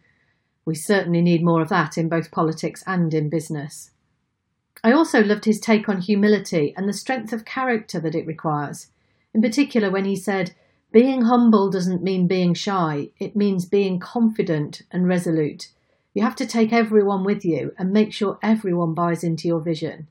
We 0.66 0.76
certainly 0.76 1.22
need 1.22 1.44
more 1.44 1.62
of 1.62 1.70
that 1.70 1.98
in 1.98 2.10
both 2.10 2.32
politics 2.32 2.84
and 2.86 3.14
in 3.14 3.30
business. 3.30 3.92
I 4.84 4.92
also 4.92 5.24
loved 5.24 5.46
his 5.46 5.60
take 5.60 5.88
on 5.90 6.02
humility 6.02 6.74
and 6.76 6.88
the 6.88 6.94
strength 6.94 7.34
of 7.34 7.46
character 7.46 8.00
that 8.00 8.16
it 8.16 8.28
requires. 8.28 8.88
In 9.34 9.42
particular, 9.42 9.90
when 9.90 10.06
he 10.06 10.16
said, 10.16 10.54
Being 10.92 11.24
humble 11.24 11.70
doesn't 11.70 12.04
mean 12.04 12.28
being 12.28 12.54
shy, 12.54 13.10
it 13.20 13.36
means 13.36 13.66
being 13.66 14.00
confident 14.00 14.84
and 14.92 15.08
resolute. 15.08 15.72
You 16.14 16.24
have 16.24 16.36
to 16.38 16.46
take 16.46 16.72
everyone 16.72 17.24
with 17.24 17.44
you 17.44 17.74
and 17.78 17.92
make 17.92 18.14
sure 18.14 18.40
everyone 18.42 18.94
buys 18.94 19.24
into 19.24 19.48
your 19.48 19.60
vision. 19.60 20.08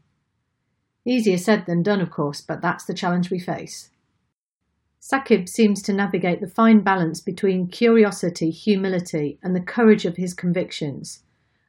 Easier 1.04 1.38
said 1.38 1.66
than 1.66 1.82
done, 1.82 2.00
of 2.00 2.10
course, 2.10 2.40
but 2.40 2.60
that's 2.60 2.84
the 2.84 2.94
challenge 2.94 3.30
we 3.30 3.38
face. 3.38 3.90
Saqib 5.04 5.50
seems 5.50 5.82
to 5.82 5.92
navigate 5.92 6.40
the 6.40 6.48
fine 6.48 6.80
balance 6.80 7.20
between 7.20 7.66
curiosity, 7.66 8.48
humility, 8.48 9.38
and 9.42 9.54
the 9.54 9.60
courage 9.60 10.06
of 10.06 10.16
his 10.16 10.32
convictions, 10.32 11.22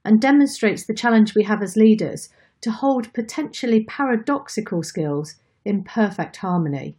and 0.05 0.21
demonstrates 0.21 0.85
the 0.85 0.93
challenge 0.93 1.35
we 1.35 1.43
have 1.43 1.61
as 1.61 1.75
leaders 1.75 2.29
to 2.61 2.71
hold 2.71 3.11
potentially 3.11 3.83
paradoxical 3.83 4.81
skills 4.83 5.35
in 5.65 5.83
perfect 5.83 6.37
harmony. 6.37 6.95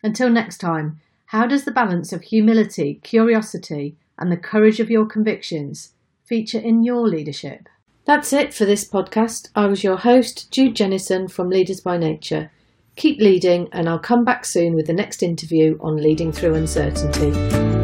Until 0.00 0.30
next 0.30 0.58
time, 0.58 1.00
how 1.26 1.44
does 1.44 1.64
the 1.64 1.72
balance 1.72 2.12
of 2.12 2.22
humility, 2.22 3.00
curiosity, 3.02 3.96
and 4.16 4.30
the 4.30 4.36
courage 4.36 4.78
of 4.78 4.90
your 4.90 5.06
convictions 5.06 5.92
feature 6.22 6.60
in 6.60 6.84
your 6.84 7.08
leadership? 7.08 7.68
That's 8.04 8.32
it 8.32 8.54
for 8.54 8.64
this 8.64 8.88
podcast. 8.88 9.48
I 9.56 9.66
was 9.66 9.82
your 9.82 9.96
host, 9.96 10.52
Jude 10.52 10.76
Jennison 10.76 11.26
from 11.28 11.50
Leaders 11.50 11.80
by 11.80 11.98
Nature. 11.98 12.52
Keep 12.96 13.20
leading, 13.20 13.68
and 13.72 13.88
I'll 13.88 13.98
come 13.98 14.24
back 14.24 14.44
soon 14.44 14.74
with 14.74 14.86
the 14.86 14.92
next 14.92 15.22
interview 15.22 15.76
on 15.80 15.96
leading 15.96 16.32
through 16.32 16.54
uncertainty. 16.54 17.83